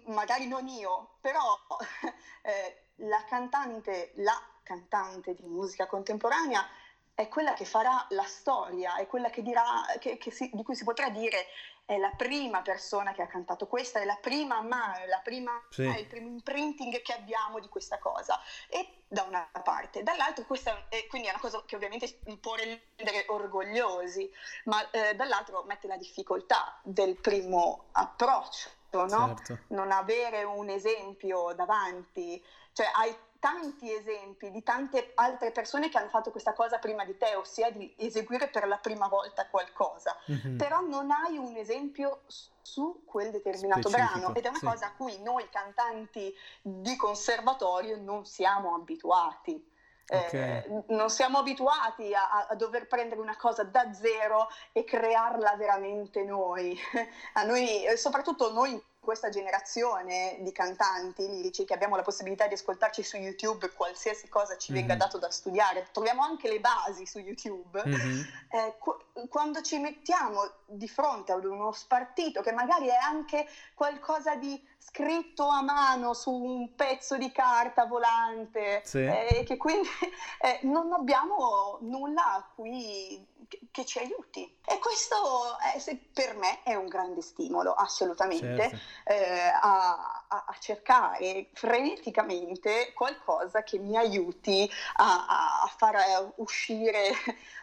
magari 0.07 0.47
non 0.49 0.67
io, 0.67 1.17
però 1.21 1.57
eh, 2.43 2.83
la 2.97 3.25
cantante, 3.29 4.13
la 4.17 4.39
cantante 4.63 5.35
di 5.35 5.47
musica 5.47 5.87
contemporanea 5.87 6.67
è 7.15 7.29
quella 7.29 7.53
che 7.53 7.65
farà 7.65 8.07
la 8.11 8.25
storia, 8.25 8.97
è 8.97 9.07
quella 9.07 9.31
che 9.31 9.43
dirà, 9.43 9.85
che, 9.99 10.17
che 10.17 10.31
si, 10.31 10.51
di 10.53 10.63
cui 10.63 10.75
si 10.75 10.85
potrà 10.85 11.11
dire 11.11 11.47
è 11.91 11.99
la 11.99 12.13
prima 12.17 12.63
persona 12.63 13.11
che 13.11 13.21
ha 13.21 13.27
cantato 13.27 13.67
questa, 13.67 13.99
è 13.99 14.05
la 14.05 14.17
prima 14.21 14.61
mano, 14.61 15.05
la 15.07 15.21
prima, 15.25 15.61
sì. 15.71 15.83
è 15.83 15.99
il 15.99 16.07
primo 16.07 16.29
imprinting 16.29 17.03
che 17.03 17.13
abbiamo 17.13 17.59
di 17.59 17.67
questa 17.67 17.99
cosa. 17.99 18.41
E 18.69 19.03
da 19.09 19.25
una 19.25 19.51
parte, 19.65 20.05
dall'altro 20.05 20.45
questa 20.45 20.87
è, 20.89 21.09
quindi 21.09 21.27
è 21.27 21.31
una 21.33 21.41
cosa 21.41 21.61
che 21.67 21.75
ovviamente 21.75 22.21
può 22.41 22.55
rendere 22.55 23.25
orgogliosi, 23.27 24.31
ma 24.67 24.89
eh, 24.93 25.17
dall'altro 25.17 25.65
mette 25.65 25.89
la 25.89 25.97
difficoltà 25.97 26.79
del 26.85 27.17
primo 27.17 27.87
approccio, 27.91 28.69
no? 28.93 29.35
certo. 29.45 29.59
non 29.75 29.91
avere 29.91 30.45
un 30.45 30.69
esempio 30.69 31.53
davanti, 31.57 32.41
cioè 32.73 32.89
hai 32.95 33.13
tanti 33.41 33.93
esempi 33.93 34.51
di 34.51 34.63
tante 34.63 35.13
altre 35.15 35.51
persone 35.51 35.89
che 35.89 35.99
hanno 35.99 36.11
fatto 36.11 36.31
questa 36.31 36.53
cosa 36.53 36.79
prima 36.79 37.05
di 37.05 37.17
te, 37.17 37.35
ossia 37.35 37.71
di 37.71 37.93
eseguire 37.97 38.49
per 38.49 38.69
la 38.69 38.77
prima 38.77 39.09
volta 39.09 39.49
qualcosa, 39.49 40.17
mm-hmm. 40.31 40.57
però 40.57 40.81
non 40.83 41.11
hai 41.11 41.37
un 41.39 41.57
esempio 41.57 42.21
su 42.63 43.03
quel 43.05 43.31
determinato 43.31 43.89
Specifico, 43.89 44.19
brano 44.19 44.35
ed 44.37 44.45
è 44.45 44.49
una 44.49 44.59
sì. 44.59 44.67
cosa 44.67 44.87
a 44.87 44.93
cui 44.93 45.21
noi 45.23 45.49
cantanti 45.49 46.33
di 46.61 46.95
conservatorio 46.97 47.97
non 47.97 48.25
siamo 48.25 48.75
abituati. 48.75 49.69
Okay. 50.13 50.65
Eh, 50.65 50.85
non 50.89 51.09
siamo 51.09 51.39
abituati 51.39 52.13
a, 52.13 52.49
a, 52.49 52.55
dover 52.57 52.89
prendere 52.89 53.21
una 53.21 53.37
cosa 53.37 53.63
da 53.63 53.93
zero 53.93 54.49
e 54.73 54.83
crearla 54.83 55.55
veramente 55.55 56.25
noi. 56.25 56.77
A 57.35 57.45
noi, 57.45 57.85
soprattutto 57.95 58.53
noi 58.53 58.83
questa 59.01 59.31
generazione 59.31 60.37
di 60.41 60.53
cantanti 60.53 61.27
lirici 61.27 61.65
che 61.65 61.73
abbiamo 61.73 61.97
la 61.97 62.03
possibilità 62.03 62.47
di 62.47 62.55
ascoltarci 62.55 63.03
su 63.03 63.17
YouTube 63.17 63.73
qualsiasi 63.73 64.29
cosa 64.29 64.57
ci 64.57 64.73
venga 64.73 64.89
mm-hmm. 64.95 64.99
dato 64.99 65.19
da 65.19 65.31
studiare, 65.31 65.89
troviamo 65.91 66.23
anche 66.23 66.49
le 66.49 66.61
basi 66.61 67.07
su 67.07 67.19
YouTube, 67.19 67.83
mm-hmm. 67.85 68.21
eh, 68.51 68.77
qu- 68.79 69.29
quando 69.29 69.63
ci 69.63 69.79
mettiamo 69.79 70.41
di 70.67 70.87
fronte 70.87 71.33
ad 71.33 71.45
uno 71.45 71.73
spartito 71.73 72.43
che 72.43 72.53
magari 72.53 72.89
è 72.89 72.97
anche 72.97 73.49
qualcosa 73.75 74.37
di 74.37 74.63
scritto 74.79 75.47
a 75.47 75.63
mano 75.63 76.15
su 76.15 76.33
un 76.33 76.75
pezzo 76.75 77.17
di 77.17 77.31
carta 77.33 77.87
volante 77.87 78.83
sì. 78.85 78.99
eh, 78.99 79.45
che 79.47 79.57
quindi 79.57 79.89
eh, 80.41 80.61
non 80.63 80.93
abbiamo 80.93 81.79
nulla 81.83 82.35
a 82.35 82.51
cui 82.55 83.27
che, 83.71 83.85
ci 83.85 83.99
aiuti 83.99 84.59
e 84.65 84.79
questo 84.79 85.59
è, 85.59 85.79
se, 85.79 85.99
per 86.13 86.37
me 86.37 86.63
è 86.63 86.75
un 86.75 86.87
grande 86.87 87.21
stimolo 87.23 87.73
assolutamente 87.73 88.69
certo. 88.69 88.79
eh, 89.05 89.49
a, 89.61 90.25
a, 90.29 90.45
a, 90.47 90.57
cercare 90.61 91.49
freneticamente 91.53 92.93
qualcosa 92.93 93.63
che 93.63 93.79
mi 93.79 93.97
aiuti 93.97 94.71
a, 94.95 95.63
a 95.63 95.73
far 95.77 96.33
uscire 96.37 97.11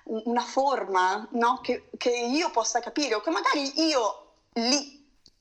una 0.06 0.42
forma 0.42 1.28
no? 1.32 1.60
che, 1.62 1.90
che 1.98 2.12
io 2.12 2.50
possa 2.52 2.80
capire 2.80 3.16
o 3.16 3.22
che 3.22 3.30
magari 3.30 3.82
io 3.88 4.34
lì 4.54 4.98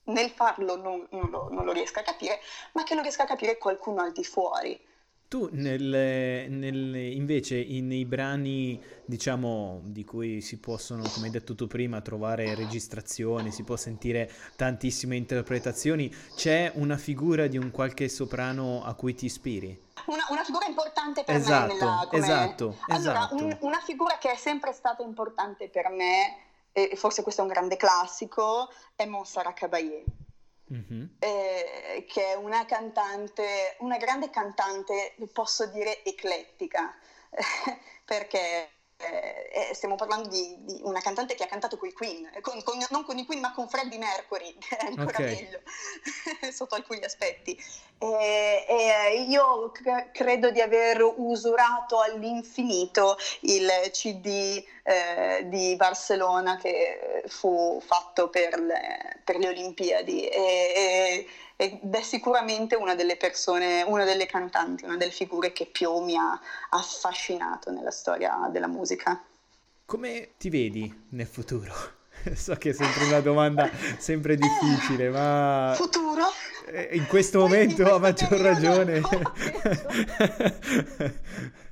nel 0.06 0.30
farlo 0.30 0.76
non, 0.76 1.06
non, 1.10 1.30
lo, 1.30 1.48
non, 1.50 1.64
lo, 1.64 1.72
riesca 1.72 2.00
a 2.00 2.04
capire, 2.04 2.40
ma 2.72 2.84
che 2.84 2.94
lo 2.94 3.02
riesca 3.02 3.24
a 3.24 3.26
capire 3.26 3.58
qualcuno 3.58 4.02
al 4.02 4.12
di 4.12 4.24
fuori. 4.24 4.80
Tu 5.28 5.48
nel, 5.52 6.48
nel, 6.48 6.94
invece 6.94 7.66
nei 7.80 8.04
brani 8.04 8.80
diciamo 9.04 9.80
di 9.82 10.04
cui 10.04 10.40
si 10.40 10.60
possono 10.60 11.02
come 11.12 11.26
hai 11.26 11.32
detto 11.32 11.56
tu 11.56 11.66
prima 11.66 12.00
trovare 12.00 12.54
registrazioni 12.54 13.50
si 13.50 13.64
può 13.64 13.74
sentire 13.76 14.30
tantissime 14.54 15.16
interpretazioni 15.16 16.14
c'è 16.36 16.70
una 16.74 16.96
figura 16.96 17.48
di 17.48 17.58
un 17.58 17.72
qualche 17.72 18.08
soprano 18.08 18.84
a 18.84 18.94
cui 18.94 19.14
ti 19.14 19.24
ispiri? 19.24 19.82
Una, 20.06 20.26
una 20.28 20.44
figura 20.44 20.66
importante 20.66 21.24
per 21.24 21.34
esatto, 21.34 21.72
me 21.72 21.78
nella, 21.80 22.06
come... 22.08 22.22
esatto, 22.22 22.76
allora, 22.86 23.10
esatto. 23.10 23.34
Un, 23.34 23.56
una 23.62 23.80
figura 23.80 24.18
che 24.18 24.30
è 24.30 24.36
sempre 24.36 24.72
stata 24.72 25.02
importante 25.02 25.68
per 25.68 25.88
me 25.88 26.36
e 26.70 26.92
forse 26.94 27.22
questo 27.22 27.40
è 27.40 27.44
un 27.44 27.50
grande 27.50 27.76
classico, 27.76 28.68
è 28.94 29.06
Montserrat 29.06 29.54
Caballé. 29.54 30.04
Mm-hmm. 30.72 31.04
Eh, 31.20 32.04
che 32.08 32.32
è 32.32 32.34
una 32.34 32.64
cantante, 32.64 33.76
una 33.80 33.98
grande 33.98 34.30
cantante, 34.30 35.14
posso 35.32 35.66
dire 35.66 36.02
eclettica, 36.04 36.94
perché 38.04 38.70
eh, 38.98 39.74
stiamo 39.74 39.94
parlando 39.94 40.28
di, 40.28 40.56
di, 40.60 40.80
una 40.82 41.00
cantante 41.00 41.34
che 41.34 41.44
ha 41.44 41.48
cantato 41.48 41.76
con 41.76 41.88
i 41.88 41.92
Queen, 41.92 42.30
con, 42.40 42.62
con, 42.62 42.78
non 42.90 43.04
con 43.04 43.18
i 43.18 43.26
Queen 43.26 43.40
ma 43.40 43.52
con 43.52 43.68
Freddie 43.68 43.98
Mercury, 43.98 44.56
che 44.58 44.76
è 44.76 44.86
ancora 44.86 45.18
okay. 45.18 45.34
meglio 45.34 45.60
sotto 46.50 46.74
alcuni 46.74 47.04
aspetti. 47.04 47.56
E, 47.98 48.64
e 48.68 49.24
io 49.28 49.70
cre- 49.70 50.10
credo 50.12 50.50
di 50.50 50.60
aver 50.60 51.02
usurato 51.02 52.00
all'infinito 52.00 53.16
il 53.40 53.68
CD 53.90 54.64
eh, 54.86 55.48
di 55.48 55.74
Barcellona 55.74 56.56
che 56.56 57.24
fu 57.26 57.82
fatto 57.84 58.28
per 58.28 58.60
le, 58.60 59.18
per 59.24 59.36
le 59.36 59.48
Olimpiadi. 59.48 60.28
E, 60.28 60.72
e, 60.76 61.26
ed 61.56 61.92
è 61.92 62.02
sicuramente 62.02 62.76
una 62.76 62.94
delle 62.94 63.16
persone, 63.16 63.82
una 63.82 64.04
delle 64.04 64.26
cantanti, 64.26 64.84
una 64.84 64.96
delle 64.96 65.10
figure 65.10 65.52
che 65.52 65.66
più 65.66 65.98
mi 65.98 66.16
ha 66.16 66.40
affascinato 66.70 67.72
nella 67.72 67.90
storia 67.90 68.48
della 68.52 68.68
musica. 68.68 69.20
Come 69.84 70.34
ti 70.38 70.50
vedi 70.50 71.06
nel 71.10 71.26
futuro? 71.26 71.94
So 72.34 72.56
che 72.56 72.70
è 72.70 72.72
sempre 72.72 73.04
una 73.04 73.20
domanda 73.20 73.70
sempre 73.98 74.36
difficile, 74.36 75.10
ma... 75.10 75.74
Futuro? 75.76 76.24
Eh, 76.66 76.88
in 76.92 77.06
questo 77.06 77.38
momento 77.38 77.82
in 77.82 77.88
questo 77.88 77.94
a 77.94 77.98
maggior 77.98 78.40
ragione. 78.40 79.00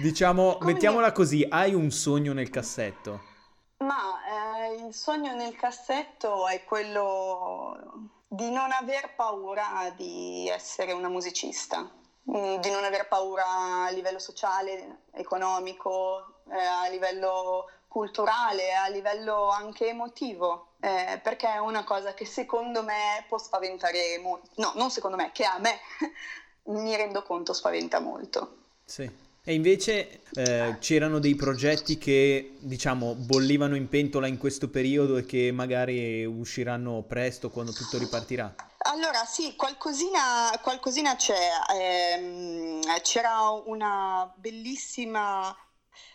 diciamo, 0.00 0.56
Come 0.58 0.72
mettiamola 0.72 1.12
così, 1.12 1.46
hai 1.48 1.74
un 1.74 1.90
sogno 1.90 2.32
nel 2.32 2.50
cassetto? 2.50 3.36
Ma 3.78 4.66
eh, 4.66 4.86
il 4.86 4.94
sogno 4.94 5.34
nel 5.34 5.54
cassetto 5.56 6.46
è 6.48 6.64
quello 6.64 8.10
di 8.26 8.50
non 8.50 8.70
aver 8.72 9.14
paura 9.14 9.92
di 9.96 10.48
essere 10.48 10.92
una 10.92 11.08
musicista, 11.08 11.80
mm, 11.80 12.56
di 12.56 12.70
non 12.70 12.84
aver 12.84 13.08
paura 13.08 13.84
a 13.84 13.90
livello 13.90 14.18
sociale, 14.18 15.02
economico, 15.12 16.40
eh, 16.50 16.56
a 16.56 16.88
livello 16.88 17.70
culturale, 17.88 18.74
a 18.74 18.88
livello 18.88 19.48
anche 19.48 19.88
emotivo, 19.88 20.72
eh, 20.80 21.18
perché 21.22 21.48
è 21.54 21.58
una 21.58 21.84
cosa 21.84 22.14
che 22.14 22.26
secondo 22.26 22.82
me 22.82 23.24
può 23.28 23.38
spaventare 23.38 24.18
molto, 24.20 24.50
no, 24.56 24.72
non 24.74 24.90
secondo 24.90 25.16
me, 25.16 25.30
che 25.32 25.44
a 25.44 25.58
me 25.58 25.78
mi 26.74 26.94
rendo 26.96 27.22
conto 27.22 27.52
spaventa 27.52 28.00
molto. 28.00 28.56
Sì. 28.84 29.26
E 29.48 29.54
invece 29.54 30.20
eh, 30.34 30.76
c'erano 30.78 31.18
dei 31.18 31.34
progetti 31.34 31.96
che, 31.96 32.56
diciamo, 32.58 33.14
bollivano 33.14 33.76
in 33.76 33.88
pentola 33.88 34.26
in 34.26 34.36
questo 34.36 34.68
periodo 34.68 35.16
e 35.16 35.24
che 35.24 35.50
magari 35.52 36.22
usciranno 36.26 37.02
presto 37.08 37.48
quando 37.48 37.72
tutto 37.72 37.96
ripartirà? 37.96 38.54
Allora 38.80 39.24
sì, 39.24 39.56
qualcosina, 39.56 40.50
qualcosina 40.60 41.16
c'è. 41.16 41.48
Eh, 41.74 42.80
c'era 43.00 43.48
una 43.64 44.30
bellissima 44.36 45.48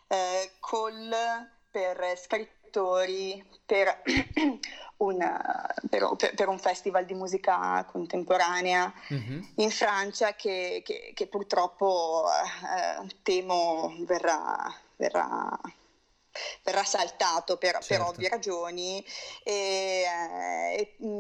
eh, 0.08 0.52
call 0.60 1.12
per 1.72 2.14
scrittori, 2.16 3.44
per 3.66 4.04
una, 5.04 5.74
per, 5.90 6.10
per, 6.36 6.48
un 6.48 6.60
festival 6.60 7.06
di 7.06 7.14
musica 7.14 7.86
contemporanea 7.90 8.92
mm-hmm. 9.14 9.42
in 9.56 9.70
Francia 9.70 10.34
che, 10.36 10.82
che, 10.84 11.12
che 11.14 11.28
purtroppo 11.28 12.26
eh, 12.28 13.16
temo 13.22 13.96
verrà, 14.06 14.74
verrà 14.96 15.60
verrà 16.64 16.84
saltato 16.84 17.58
per, 17.58 17.74
certo. 17.74 17.88
per 17.88 18.02
ovvie 18.02 18.30
ragioni 18.30 19.06
e, 19.44 20.04
eh, 20.78 20.96
mh, 20.98 21.13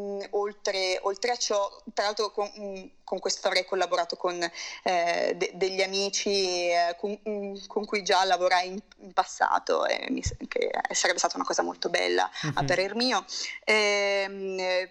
oltre, 0.63 0.99
oltre, 1.01 1.31
a 1.31 1.35
ciò 1.35 1.69
tra 1.93 2.05
l'altro 2.05 2.31
con, 2.31 2.45
mh, 2.47 2.91
con 3.03 3.19
questo 3.19 3.47
avrei 3.47 3.65
collaborato 3.65 4.15
con 4.15 4.41
eh, 4.83 5.33
de- 5.35 5.51
degli 5.55 5.81
amici 5.81 6.69
eh, 6.69 6.95
con, 6.97 7.11
mh, 7.11 7.65
con, 7.67 7.85
cui 7.85 8.01
già 8.01 8.23
lavorai 8.23 8.69
in, 8.69 8.79
in 8.99 9.11
passato 9.11 9.85
e 9.85 10.07
mi, 10.09 10.21
che 10.47 10.71
sarebbe 10.91 11.19
stata 11.19 11.35
una 11.35 11.45
cosa 11.45 11.61
molto 11.61 11.89
bella 11.89 12.29
mm-hmm. 12.45 12.57
a 12.57 12.63
parer 12.63 12.95
mio 12.95 13.25
e, 13.63 14.23
ehm, 14.25 14.89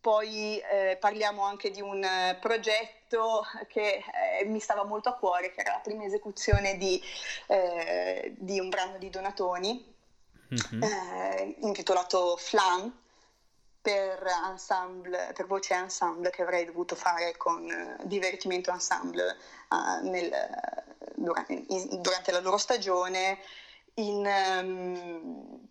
poi 0.00 0.58
eh, 0.58 0.96
parliamo 0.98 1.44
anche 1.44 1.70
di 1.70 1.82
un 1.82 2.02
eh, 2.02 2.38
progetto 2.40 3.44
che 3.68 4.02
eh, 4.40 4.44
mi 4.46 4.58
stava 4.58 4.82
molto 4.84 5.10
a 5.10 5.14
cuore, 5.14 5.52
che 5.52 5.60
era 5.60 5.72
la 5.72 5.80
prima 5.80 6.04
esecuzione 6.04 6.78
di, 6.78 6.98
eh, 7.48 8.32
di 8.38 8.58
un 8.58 8.70
brano 8.70 8.96
di 8.96 9.10
Donatoni, 9.10 9.94
mm-hmm. 10.54 11.52
intitolato 11.58 12.38
Flan, 12.38 12.90
per, 13.80 14.22
ensemble, 14.50 15.32
per 15.34 15.46
voce 15.46 15.74
ensemble 15.74 16.30
che 16.30 16.42
avrei 16.42 16.64
dovuto 16.64 16.94
fare 16.94 17.36
con 17.36 17.64
uh, 17.64 18.06
divertimento 18.06 18.70
ensemble 18.70 19.36
uh, 19.70 20.06
nel, 20.08 20.30
durante, 21.14 21.64
in, 21.68 22.00
durante, 22.00 22.32
la 22.32 22.40
loro 22.40 22.58
stagione 22.58 23.38
in, 23.94 24.26
um, 24.62 25.68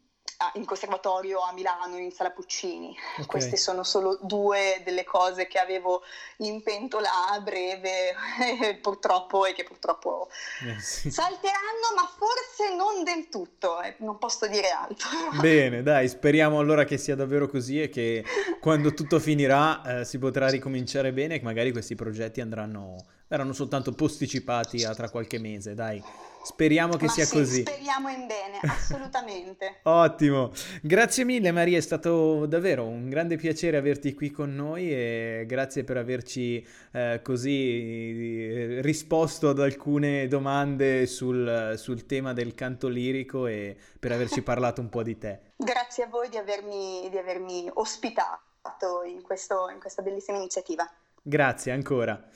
in 0.53 0.65
conservatorio 0.65 1.41
a 1.41 1.51
Milano, 1.53 1.97
in 1.97 2.11
Sala 2.11 2.31
Puccini. 2.31 2.95
Okay. 3.13 3.25
Queste 3.25 3.57
sono 3.57 3.83
solo 3.83 4.17
due 4.21 4.81
delle 4.85 5.03
cose 5.03 5.47
che 5.47 5.59
avevo 5.59 6.01
in 6.37 6.63
pentola 6.63 7.09
a 7.29 7.39
breve, 7.41 8.15
purtroppo, 8.81 9.45
e 9.45 9.53
che 9.53 9.63
purtroppo 9.63 10.29
eh, 10.65 10.79
sì. 10.79 11.11
salteranno, 11.11 11.93
ma 11.95 12.09
forse 12.17 12.73
non 12.73 13.03
del 13.03 13.27
tutto, 13.29 13.81
eh, 13.81 13.95
non 13.99 14.17
posso 14.17 14.47
dire 14.47 14.69
altro. 14.69 15.09
Bene, 15.41 15.83
dai, 15.83 16.07
speriamo 16.07 16.59
allora 16.59 16.85
che 16.85 16.97
sia 16.97 17.15
davvero 17.15 17.47
così 17.47 17.81
e 17.81 17.89
che 17.89 18.23
quando 18.61 18.93
tutto 18.93 19.19
finirà 19.19 19.99
eh, 19.99 20.05
si 20.05 20.17
potrà 20.19 20.49
ricominciare 20.49 21.11
bene 21.11 21.35
e 21.35 21.39
che 21.39 21.45
magari 21.45 21.71
questi 21.71 21.95
progetti 21.95 22.39
andranno, 22.39 22.95
verranno 23.29 23.53
soltanto 23.53 23.93
posticipati 23.93 24.83
a 24.83 24.93
tra 24.93 25.09
qualche 25.09 25.39
mese, 25.39 25.75
dai. 25.75 26.03
Speriamo 26.41 26.95
che 26.95 27.05
Ma 27.05 27.11
sia 27.11 27.25
sì, 27.25 27.37
così. 27.37 27.61
Speriamo 27.61 28.09
in 28.09 28.25
bene, 28.25 28.59
assolutamente. 28.65 29.79
Ottimo. 29.83 30.51
Grazie 30.81 31.23
mille 31.23 31.51
Maria, 31.51 31.77
è 31.77 31.81
stato 31.81 32.47
davvero 32.47 32.85
un 32.85 33.07
grande 33.07 33.35
piacere 33.35 33.77
averti 33.77 34.13
qui 34.15 34.31
con 34.31 34.55
noi 34.55 34.91
e 34.91 35.43
grazie 35.47 35.83
per 35.83 35.97
averci 35.97 36.65
eh, 36.91 37.19
così 37.23 38.49
eh, 38.49 38.81
risposto 38.81 39.49
ad 39.49 39.59
alcune 39.59 40.27
domande 40.27 41.05
sul, 41.05 41.75
sul 41.77 42.05
tema 42.07 42.33
del 42.33 42.55
canto 42.55 42.87
lirico 42.87 43.45
e 43.45 43.77
per 43.99 44.11
averci 44.11 44.41
parlato 44.41 44.81
un 44.81 44.89
po' 44.89 45.03
di 45.03 45.17
te. 45.17 45.39
Grazie 45.55 46.05
a 46.05 46.07
voi 46.07 46.29
di 46.29 46.37
avermi, 46.37 47.09
di 47.11 47.17
avermi 47.17 47.69
ospitato 47.73 49.03
in, 49.05 49.21
questo, 49.21 49.69
in 49.69 49.79
questa 49.79 50.01
bellissima 50.01 50.37
iniziativa. 50.37 50.89
Grazie 51.21 51.73
ancora. 51.73 52.27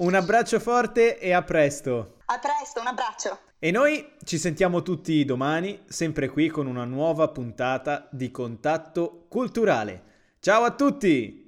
Un 0.00 0.14
abbraccio 0.14 0.58
forte 0.60 1.18
e 1.18 1.32
a 1.32 1.42
presto. 1.42 2.14
A 2.24 2.38
presto, 2.38 2.80
un 2.80 2.86
abbraccio. 2.86 3.38
E 3.58 3.70
noi 3.70 4.12
ci 4.24 4.38
sentiamo 4.38 4.80
tutti 4.80 5.22
domani, 5.26 5.78
sempre 5.88 6.30
qui 6.30 6.48
con 6.48 6.66
una 6.66 6.84
nuova 6.84 7.28
puntata 7.28 8.08
di 8.10 8.30
Contatto 8.30 9.26
Culturale. 9.28 10.02
Ciao 10.40 10.62
a 10.62 10.70
tutti! 10.70 11.39